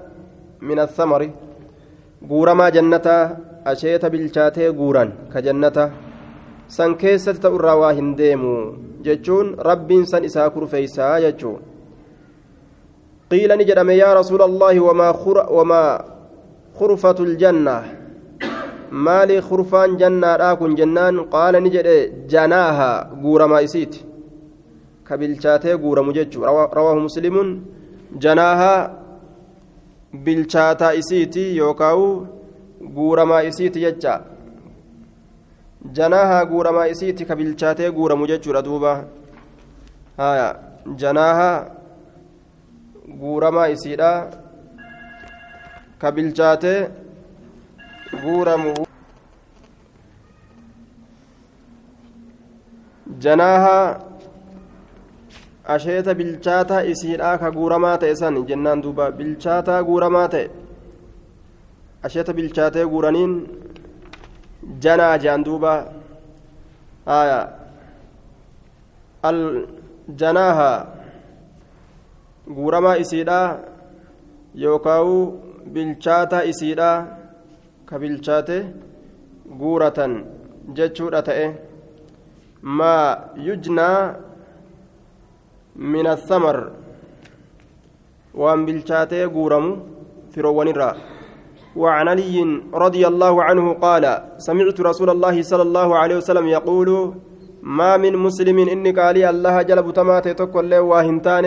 من 0.63 0.79
الثمر. 0.79 1.31
قورما 2.31 2.69
جنتا 2.69 3.37
أشيت 3.67 4.07
بالشاتي 4.07 4.69
قورا 4.69 5.13
كجنتا. 5.35 5.91
san 6.67 6.97
keessatti 6.97 7.41
ta'urraa 7.45 7.77
waa 7.77 7.93
hin 7.93 8.17
deemu 8.17 8.53
jechuun 9.05 9.49
rabbiin 9.69 10.07
san 10.07 10.25
isaa 10.25 10.49
jechuun 13.35 13.41
qiila 13.41 13.57
ni 13.57 13.65
jedhame 13.65 13.97
yaa 13.97 14.15
rasuula 14.15 14.45
allaahi 14.45 14.81
wamaa 14.81 16.05
khurfatu 16.79 17.27
ljanna 17.27 17.83
maali 18.91 19.41
khurfaan 19.41 19.97
jannaadhaa 19.99 20.57
kun 20.57 20.77
jennaan 20.77 21.17
qaala 21.35 21.61
ni 21.61 21.71
jedhe 21.71 22.13
janaaha 22.33 22.89
guuramaa 23.23 23.61
isiiti 23.61 24.05
ka 25.05 25.19
bilchaatee 25.19 25.77
guuramu 25.77 26.13
jechuu 26.13 26.43
rawaahu 26.47 27.01
muslimuun 27.01 27.63
janaaha 28.19 28.91
bilchaataa 30.25 30.93
isiiti 31.01 31.57
yookaawu 31.57 32.27
guuramaa 32.97 33.43
isiiti 33.43 33.81
jecha 33.81 34.21
janaaha 35.93 36.45
guuramaa 36.47 36.87
isiiti 36.87 37.25
ka 37.25 37.37
bilchaatee 37.37 37.91
guuramu 37.91 38.27
jechuudha 38.27 38.63
duuba 38.63 39.05
haya 40.17 40.49
janaaha 40.97 41.84
guuramaa 43.09 43.69
isiidha 43.75 44.11
ka 45.99 46.13
bilchaatee 46.13 46.81
guuramu 48.23 48.75
janaaha 53.27 54.01
asheeta 55.77 56.15
bilchaataa 56.15 56.83
isiidha 56.93 57.39
ka 57.39 57.51
guuramaa 57.51 57.97
ta'e 57.99 58.17
san 58.23 58.41
jennaan 58.49 58.83
duuba 58.87 59.11
bilchaataa 59.19 59.83
guuramaa 59.91 60.29
ta'e 60.37 60.47
asheeta 62.09 62.33
bilchaatee 62.41 62.87
guuraniin 62.95 63.37
janaa 64.87 65.19
jean 65.19 65.45
duuba 65.45 65.73
haya 67.07 67.39
aljanaaha 69.31 70.71
guuramaa 72.49 72.97
isiidha 72.97 73.59
yookaawu 74.55 75.41
bilchaata 75.73 76.45
isiidha 76.45 76.91
ka 77.87 77.99
bilchaate 77.99 78.59
guuratan 79.61 80.13
jechuudha 80.77 81.23
ta'e 81.23 81.47
maa 82.63 83.09
yujnaa 83.49 84.15
min 85.77 86.07
athamar 86.07 86.57
waan 88.35 88.67
bilchaatee 88.67 89.27
guuramu 89.29 89.73
firoowwanirraa 90.33 90.95
وعن 91.77 92.09
علي 92.09 92.39
رضي 92.75 93.03
الله 93.07 93.35
عنه 93.43 93.67
قال 93.83 94.05
سمعت 94.39 94.79
رسول 94.81 95.11
الله 95.11 95.43
صلى 95.43 95.63
الله 95.63 95.89
عليه 95.97 96.17
وسلم 96.23 96.47
يقول 96.47 97.15
ما 97.63 97.97
من 97.97 98.15
مسلم 98.17 98.59
إني 98.59 98.91
قال 98.91 99.17
الله 99.19 99.63
جلب 99.63 99.87
تمات 99.91 100.29
تقول 100.39 100.71
له 100.71 100.81
واهنتان 100.81 101.47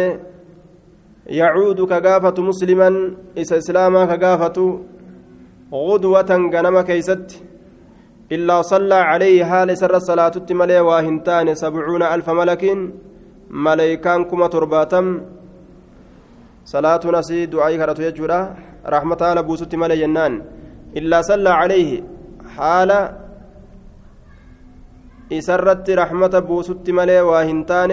يعود 1.27 1.81
كقافة 1.81 2.43
مسلما 2.43 2.89
إس 3.37 3.53
إسلاما 3.53 4.05
كقافة 4.05 4.79
غدوة 5.73 6.31
غنم 6.53 6.81
كيست 6.81 7.43
إلا 8.31 8.61
صلى 8.61 8.95
عليه 8.95 9.45
حال 9.45 9.77
سر 9.77 9.95
الصلاة 9.95 10.33
ملي 10.51 10.79
واهنتان 10.79 11.55
سبعون 11.55 12.03
ألف 12.03 12.29
ملك 12.29 12.63
ملائكان 13.49 14.23
كما 14.23 14.47
ترباتم. 14.47 15.21
صلاة 16.65 17.03
نسي 17.15 17.45
دعاء 17.45 17.77
كرتو 17.77 18.01
يجورا 18.07 18.39
رحمة 18.85 19.19
الله 19.21 19.41
بوسط 19.41 19.75
ملي 19.75 19.95
جنان 20.01 20.33
إلا 20.97 21.21
صلى 21.21 21.49
عليه 21.49 22.03
حال 22.55 22.91
إسرت 25.31 25.89
رحمة 25.89 26.33
بوسط 26.39 26.89
ملي 26.89 27.21
واهنتان 27.21 27.91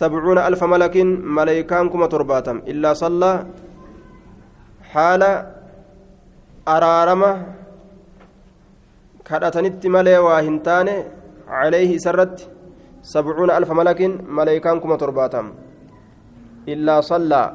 سبعون 0.00 0.38
ألف 0.48 0.60
ملك 0.74 0.94
ملائكان 1.38 1.84
ترباتم 2.14 2.56
إلا 2.70 2.90
صلى 3.02 3.32
حال 4.92 5.22
أرارمة 6.76 7.32
malee 9.94 10.18
waa 10.26 10.40
hin 10.46 10.56
taane 10.60 10.94
calayhi 11.48 11.94
isarratti 12.00 12.44
sabcuuna 13.12 13.56
alfa 13.56 13.74
malakin 13.74 14.12
maleeykaan 14.38 14.80
kuma 14.82 14.96
torbaatam 15.02 15.46
illaa 16.72 17.00
sallaa 17.02 17.48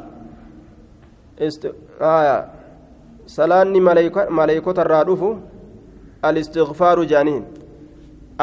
salaanni 3.36 3.80
maleeykota 4.38 4.82
irraa 4.86 5.04
dhufu 5.10 5.30
alistighfaaru 6.28 7.06
jaaniin 7.12 7.44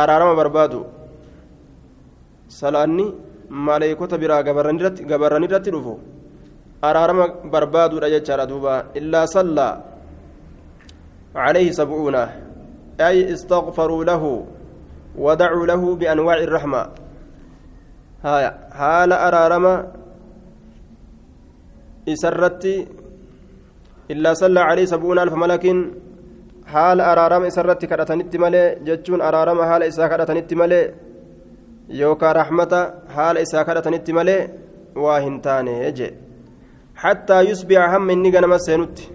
araarama 0.03 0.35
barbaadu 0.41 0.81
salaanni 2.61 3.07
maleeykota 3.51 4.19
biraa 4.19 4.43
gabarranirratti 4.43 5.71
dhufu. 5.71 6.01
Araarama 6.83 7.29
barbaaduudha 7.53 8.11
jechaadha 8.15 8.47
duuba. 8.47 8.85
Illaa 8.95 9.27
sallaa 9.27 9.81
calayhi 11.35 11.73
sabcuuna 11.73 12.47
أي 13.01 13.33
استغفروا 13.33 14.05
له 14.05 14.23
ودعوا 15.25 15.67
له 15.67 15.83
بأنواع 16.01 16.39
الرحمة 16.49 16.83
حال 18.81 19.13
أرارما 19.13 19.75
إسرت 22.09 22.65
إلا 24.13 24.31
صلى 24.41 24.61
عليه 24.61 24.85
سبعون 24.85 25.19
ألف 25.19 25.35
ملك 25.35 25.65
حال 26.73 26.99
أرارما 27.01 27.47
إسرت 27.47 27.85
كرتنت 27.91 28.37
ملي 28.43 28.63
جتشون 28.87 29.21
أرارما 29.29 29.63
حال 29.71 29.83
إسا 29.83 30.07
كرتنت 30.11 30.51
ملي 30.61 30.81
yookaan 31.89 32.37
rahmata 32.37 32.95
haala 33.17 33.41
isaa 33.41 33.65
kadhatanitti 33.65 34.13
malee 34.13 34.41
waa 35.05 35.21
hin 35.21 35.41
taane 35.41 35.93
jee. 35.93 36.13
Hattaa 36.95 37.43
yusbi'a 37.43 37.89
hamma 37.95 38.13
inni 38.13 38.31
ganama 38.31 38.59
seenutti 38.59 39.09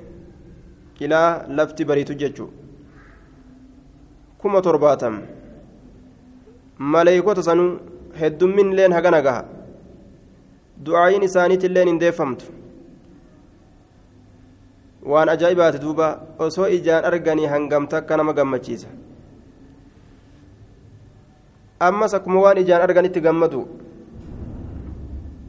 ilaa 1.00 1.44
lafti 1.48 1.86
bariitu 1.86 2.14
jechuudha 2.14 2.54
kuma 4.38 4.62
torbaatam 4.62 5.22
maleeykota 6.78 7.44
sanuu 7.44 7.80
heddummin 8.22 8.72
illeen 8.72 8.94
hagana 8.94 9.22
gaha. 9.22 9.44
Du'aayin 10.86 11.24
isaaniitti 11.24 11.68
illeen 11.68 11.88
hin 11.88 12.00
deeffamtu. 12.00 12.46
Waan 15.12 15.30
ajaa'ibaati 15.30 15.82
duuba 15.82 16.08
osoo 16.40 16.68
ijaan 16.78 17.06
arganii 17.06 17.46
hangamta 17.54 17.98
akka 17.98 18.18
nama 18.18 18.34
gammachiisa. 18.34 18.88
Ammas 21.88 22.14
akkuma 22.14 22.40
waan 22.46 22.58
ijaan 22.64 22.82
arganitti 22.88 23.22
gammadu 23.22 23.62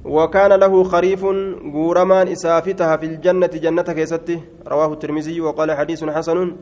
وكان 0.04 0.52
له 0.52 0.84
خريف 0.84 1.24
غورمان 1.74 2.28
إسافتها 2.28 2.96
في 2.96 3.06
الجنة 3.06 3.46
جنة 3.46 3.82
كيستي. 3.82 4.40
رواه 4.66 4.92
الترمذي 4.92 5.40
وقال 5.40 5.72
حديث 5.72 6.04
حسن. 6.04 6.56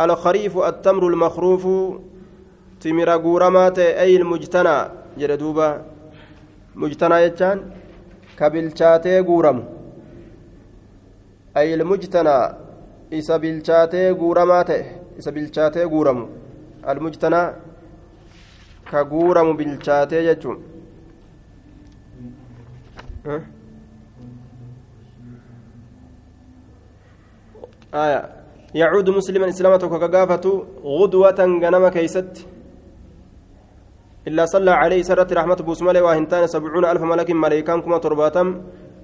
الخريف 0.00 0.58
التمر 0.58 1.08
المخروف 1.08 1.64
تمر 2.80 3.10
غورمات 3.10 3.78
أي 3.78 4.16
المجتنى. 4.16 4.78
جردوبا 5.18 5.82
مجتنى 6.76 7.16
يجان. 7.22 7.58
كبلشاتي 8.38 9.20
غورم. 9.20 9.64
أي 11.56 11.74
المجتنى. 11.74 12.38
إسا 13.12 13.36
بلشاتي 13.36 14.10
غورمات. 14.10 14.70
إسا 15.18 15.84
غورم. 15.84 16.28
المجتنى 16.88 17.42
كغورم 18.90 19.56
بلشاتي 19.56 20.26
يجون 20.28 20.58
آية 27.94 28.20
يعود 28.74 29.10
مسلما 29.10 29.48
إسلامته 29.48 29.88
كقافة 29.88 30.44
غدوة 30.84 31.40
غنم 31.62 31.88
كيست 31.88 32.46
إلا 34.28 34.46
صلى 34.46 34.70
عليه 34.70 35.02
سرت 35.02 35.32
رحمة 35.32 35.58
بوسمالي 35.66 36.00
وهنتان 36.00 36.46
سبعون 36.46 36.84
ألف 36.84 37.02
ملك 37.02 37.30
ملائكان 37.30 37.78
كما 37.82 37.98
ترباتم 37.98 38.48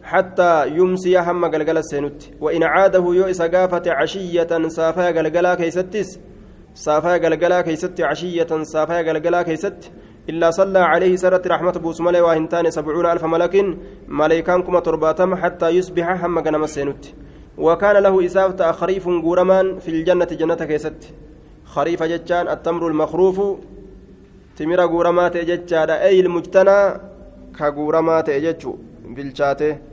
حتى 0.03 0.69
يمسي 0.69 1.19
هم 1.19 1.45
قلقل 1.45 1.79
السينوت 1.79 2.31
وإن 2.41 2.63
عاده 2.63 3.05
يو 3.19 3.25
إسقافة 3.33 3.83
عشية 3.99 4.69
سافا 4.69 5.07
قلقلا 5.17 5.55
كيستس 5.55 6.09
سافا 6.75 7.13
قلقلا 7.13 7.61
كيست 7.61 8.01
عشية 8.01 8.63
سافا 8.63 8.99
قلقلا 8.99 9.43
كيست 9.43 9.93
إلا 10.29 10.51
صلى 10.51 10.79
عليه 10.79 11.17
سرت 11.17 11.47
رحمة 11.47 11.73
بوسمالي 11.73 12.21
وهنتان 12.21 12.71
سبعون 12.71 13.07
ألف 13.07 13.25
ملك 13.25 13.55
ملائكان 14.09 14.63
كما 14.63 14.81
ترباتم 14.81 15.35
حتى 15.35 15.69
يصبح 15.69 16.25
هم 16.25 16.39
قنم 16.39 16.65
السينوت. 16.65 17.13
وكان 17.59 17.97
له 17.97 18.27
إسافة 18.27 18.73
خريف 18.73 19.09
قورمان 19.09 19.79
في 19.79 19.89
الجنة 19.89 20.25
جنة 20.25 20.55
كيست. 20.55 21.15
خريف 21.65 22.03
جتان 22.03 22.49
التمر 22.49 22.89
المخروف. 22.89 23.59
تمر 24.57 24.81
قورمات 24.81 25.37
جتان 25.37 25.91
أي 25.91 26.21
المجتنى؟ 26.21 27.01
كقورمات 27.59 28.31
جتشو. 28.31 28.75
بالشاته 29.05 29.92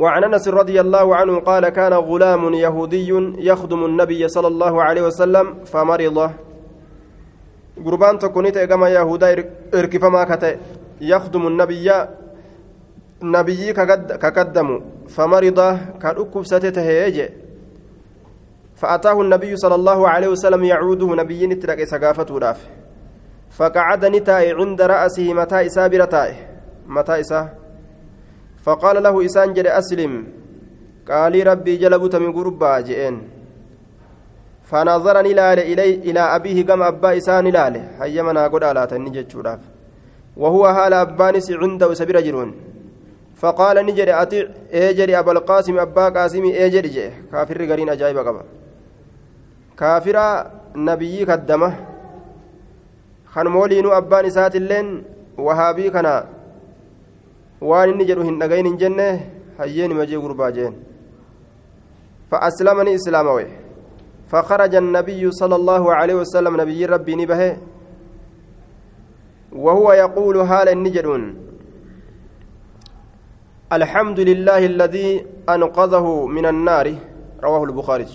وعن 0.00 0.24
أنس 0.24 0.48
رضي 0.48 0.80
الله 0.80 1.06
عنه 1.16 1.34
قال 1.40 1.68
كان 1.68 1.92
غلام 1.92 2.54
يهودي 2.54 3.10
يخدم 3.38 3.80
النبي 3.84 4.28
صلى 4.28 4.48
الله 4.48 4.82
عليه 4.82 5.02
وسلم 5.02 5.46
فمرض. 5.68 6.18
قربان 7.84 8.18
تكونيت 8.18 8.58
كما 8.58 8.88
يهودا 8.88 9.28
إركفما 9.74 10.24
كته 10.24 10.56
يخدم 11.00 11.46
النبي 11.46 11.88
famarida 15.10 15.78
ka 16.00 16.14
dhukkubsate 16.14 16.72
tahee 16.72 17.12
je 17.12 17.26
فأتاه 18.80 19.20
النبي 19.20 19.56
صلى 19.56 19.74
الله 19.74 20.08
عليه 20.08 20.28
وسلم 20.28 20.64
يعوده 20.64 21.04
نبي 21.14 21.46
نترك 21.46 21.84
سقافته 21.84 22.38
راف. 22.38 22.60
فقعد 23.50 24.04
نتاي 24.04 24.52
عند 24.52 24.80
رأسه 24.82 25.34
متى 25.34 25.66
إسابر 25.66 26.04
تاي 26.04 26.32
متى 26.88 27.20
فقال 28.64 29.02
له 29.02 29.14
إسان 29.26 29.52
جد 29.54 29.66
أسلم. 29.66 30.12
قال 31.10 31.46
ربي 31.46 31.76
جلبت 31.76 32.14
من 32.16 32.32
قربا 32.32 32.80
جئين 32.80 33.16
فنظرني 34.70 35.32
لآل 35.38 35.58
إلي 35.58 35.94
إلى 35.94 36.20
أبيه 36.36 36.66
قم 36.68 36.82
أبا 36.82 37.16
إسان 37.16 37.46
لال 37.56 37.74
هيا 38.00 38.22
منا 38.22 38.46
قد 38.52 38.64
ألا 38.64 38.84
تنجد 38.84 39.26
وهو 40.36 40.66
هال 40.66 40.94
أبانس 40.94 41.50
عنده 41.50 41.94
سبير 41.94 42.20
جرون 42.20 42.50
فقال 43.40 43.76
نجري 43.86 44.12
أطيع 44.12 44.44
إيجري 44.72 45.18
أبا 45.18 45.32
القاسم 45.32 45.78
أبا 45.78 46.08
قاسم 46.08 46.44
إيجري 46.44 46.88
جي 46.88 47.10
كافر 47.32 47.60
غرين 47.70 47.88
أجايب 47.90 48.18
قبا. 48.18 48.42
كافر 49.78 50.16
نبي 50.76 51.24
كدمه 51.24 51.72
خان 53.32 53.46
مولينو 53.46 53.90
أبان 53.98 54.24
إسات 54.24 54.56
اللين 54.56 54.86
وهابي 55.38 55.90
كنا. 55.90 56.39
Waan 57.60 57.90
inni 57.90 58.04
jedhu 58.12 58.22
hin 58.30 58.38
dhagayin 58.38 58.66
hin 58.66 58.78
jenne 58.84 59.08
hayyeeni 59.58 59.94
majee 59.94 60.22
gurbaa 60.26 60.52
jeen. 60.52 60.74
فأسلمني 62.30 62.94
إسلامه 62.94 63.46
فخرج 64.30 64.74
النبي 64.74 65.30
صلى 65.30 65.56
الله 65.56 65.94
عليه 65.94 66.14
وسلم 66.14 66.60
نبي 66.60 66.86
ربي 66.86 67.14
نبه 67.14 67.56
وهو 69.52 69.92
يقول 69.92 70.36
هال 70.36 70.68
النجدون 70.68 71.22
الحمد 73.72 74.20
لله 74.20 74.66
الذي 74.66 75.26
أنقذه 75.48 76.26
من 76.26 76.46
النار 76.46 76.94
رواه 77.42 77.64
البخاري 77.64 78.06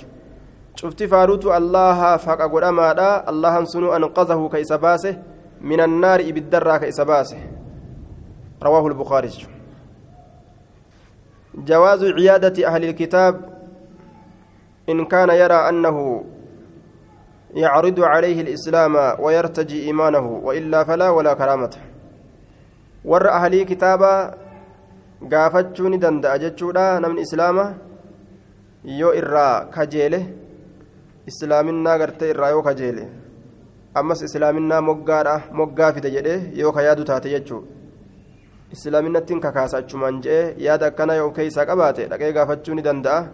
شفت 0.76 1.04
فاروت 1.04 1.46
الله 1.46 2.18
فاق 2.18 2.42
قدما 2.54 3.30
الله 3.30 3.64
سنو 3.64 3.96
أنقذه 3.96 4.50
كيسباسه 4.54 5.14
من 5.62 5.80
النار 5.82 6.20
بالدرة 6.32 6.78
كيسباسه 6.78 7.38
رواه 8.66 8.88
البخاري 8.88 9.32
جواز 11.56 12.04
عيادة 12.04 12.68
أهل 12.68 12.84
الكتاب 12.84 13.34
إن 14.90 15.06
كان 15.06 15.30
يرى 15.30 15.70
أنه 15.70 16.24
يعرض 17.54 18.00
عليه 18.00 18.42
الإسلام 18.42 18.96
ويرتجي 19.20 19.84
إيمانه 19.88 20.28
وإلا 20.44 20.84
فلا 20.84 21.10
ولا 21.10 21.34
كرامته 21.34 21.82
ور 23.06 23.30
أهل 23.30 23.64
كتابا 23.64 24.46
ni 25.22 25.98
danda'a 25.98 26.38
jechuudha 26.40 27.00
namni 27.00 27.22
islaama 27.22 27.74
yoo 28.84 29.14
irraa 29.14 29.66
kajeele 29.76 30.20
islaaminaa 31.26 31.98
gartee 31.98 32.30
irraa 32.30 32.50
yoo 32.50 32.62
kajeele 32.62 33.08
ammas 33.94 34.22
islaaminaa 34.22 34.82
moggaadha 34.82 35.42
moggaa 35.52 35.94
fide 35.94 36.12
jedhee 36.12 36.52
yoo 36.54 36.72
ka 36.72 36.82
yaadu 36.82 37.04
taate 37.04 37.32
islaaminattiin 38.76 39.42
kakaasa 39.48 39.78
achumaan 39.82 40.22
je'ee 40.28 40.46
yaada 40.68 40.92
akkana 40.92 41.18
yoo 41.22 41.32
keeysaa 41.40 41.66
qabaate 41.72 42.08
dhaqee 42.12 42.32
gaafachuu 42.38 42.76
ni 42.78 42.88
danda'a 42.88 43.26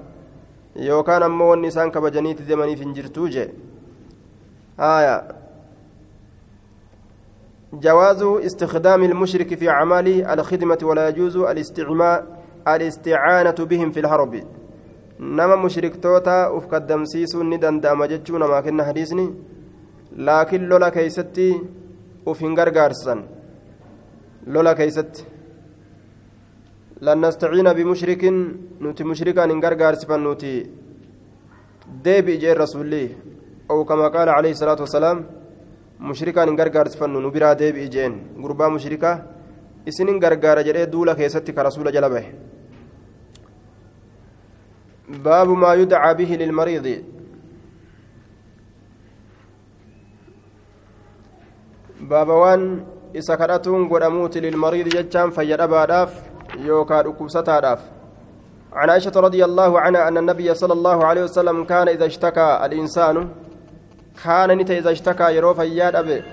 yookaan 0.88 1.24
ammoo 1.30 1.52
wanni 1.52 1.72
isaan 1.74 1.92
kabajaniiti 1.98 2.48
deemaniif 2.50 2.80
hin 2.86 2.98
jirtuu 2.98 3.30
jee 3.36 3.48
haaya 4.78 5.16
جواز 7.74 8.24
استخدام 8.24 9.04
المشرك 9.04 9.56
في 9.56 9.70
أعمال 9.70 10.08
الخدمة 10.28 10.78
ولا 10.84 11.10
يجوز 11.10 11.38
الاستعانة 12.68 13.60
بهم 13.60 13.92
في 13.92 14.00
الحرب 14.00 14.44
نما 15.20 15.56
مشرك 15.56 15.96
توتا 16.04 16.58
أفقدم 16.58 17.06
سيسو 17.06 17.44
ندن 17.44 17.80
دام 17.80 18.00
ما 18.00 18.62
كنا 18.62 18.84
حديثني 18.84 19.34
لكن 20.18 20.62
لولا 20.70 20.90
كيستي 20.90 21.62
أفنقر 22.28 22.70
قارسا 22.70 23.24
لولا 24.48 24.74
كيست 24.74 25.26
لن 27.02 27.18
نستعين 27.26 27.68
بمشرك 27.78 28.24
نوتي 28.84 29.04
مشركا 29.04 29.46
ننقر 29.46 29.74
قارسفا 29.82 30.18
نوتي 30.18 30.54
ديبي 32.06 32.38
جير 32.38 32.58
رسولي 32.64 33.06
أو 33.72 33.86
كما 33.90 34.08
قال 34.08 34.30
عليه 34.30 34.52
الصلاة 34.52 34.80
والسلام 34.86 35.18
mushrikaan 36.02 36.50
hin 36.50 36.58
gargaarsifannu 36.58 37.22
nu 37.22 37.30
biraa 37.32 37.54
deebi'i 37.58 37.90
jeen 37.96 38.14
gurbaa 38.44 38.70
mushrikaa 38.76 39.18
isinin 39.86 40.20
gargaara 40.24 40.64
jedhee 40.68 40.88
duula 40.94 41.16
keessatti 41.20 41.54
ka 41.54 41.66
rasuula 41.68 41.92
jala 41.96 42.10
bahe 42.10 42.32
baabu 45.28 45.56
maa 45.64 45.76
yudcaa 45.82 46.14
bihi 46.22 46.40
lilmariidi 46.42 46.96
baaba 52.14 52.42
waan 52.44 52.66
isa 53.14 53.38
kadhatuun 53.38 53.88
godhamuuti 53.94 54.42
lilmariidi 54.48 54.98
jechaan 54.98 55.38
fayyadhabaadhaaf 55.38 56.18
yookaa 56.60 57.04
dhukkubsataadhaaf 57.04 57.80
عن 58.74 58.90
عائشة 58.90 59.12
رضي 59.16 59.46
الله 59.46 59.80
عنها 59.80 60.08
أن 60.08 60.18
النبي 60.18 60.54
صلى 60.54 60.74
الله 60.74 61.06
عليه 61.06 61.24
وسلم 61.24 61.64
كان 61.64 61.88
إذا 61.88 62.06
اشتكى 62.06 62.60
الإنسان 62.66 63.30
كان 64.24 64.58
نتا 64.58 64.78
إذا 64.78 64.92
اشتكى 64.92 65.36
يرو 65.36 65.54
فياد 65.54 65.96
أبي. 65.96 66.24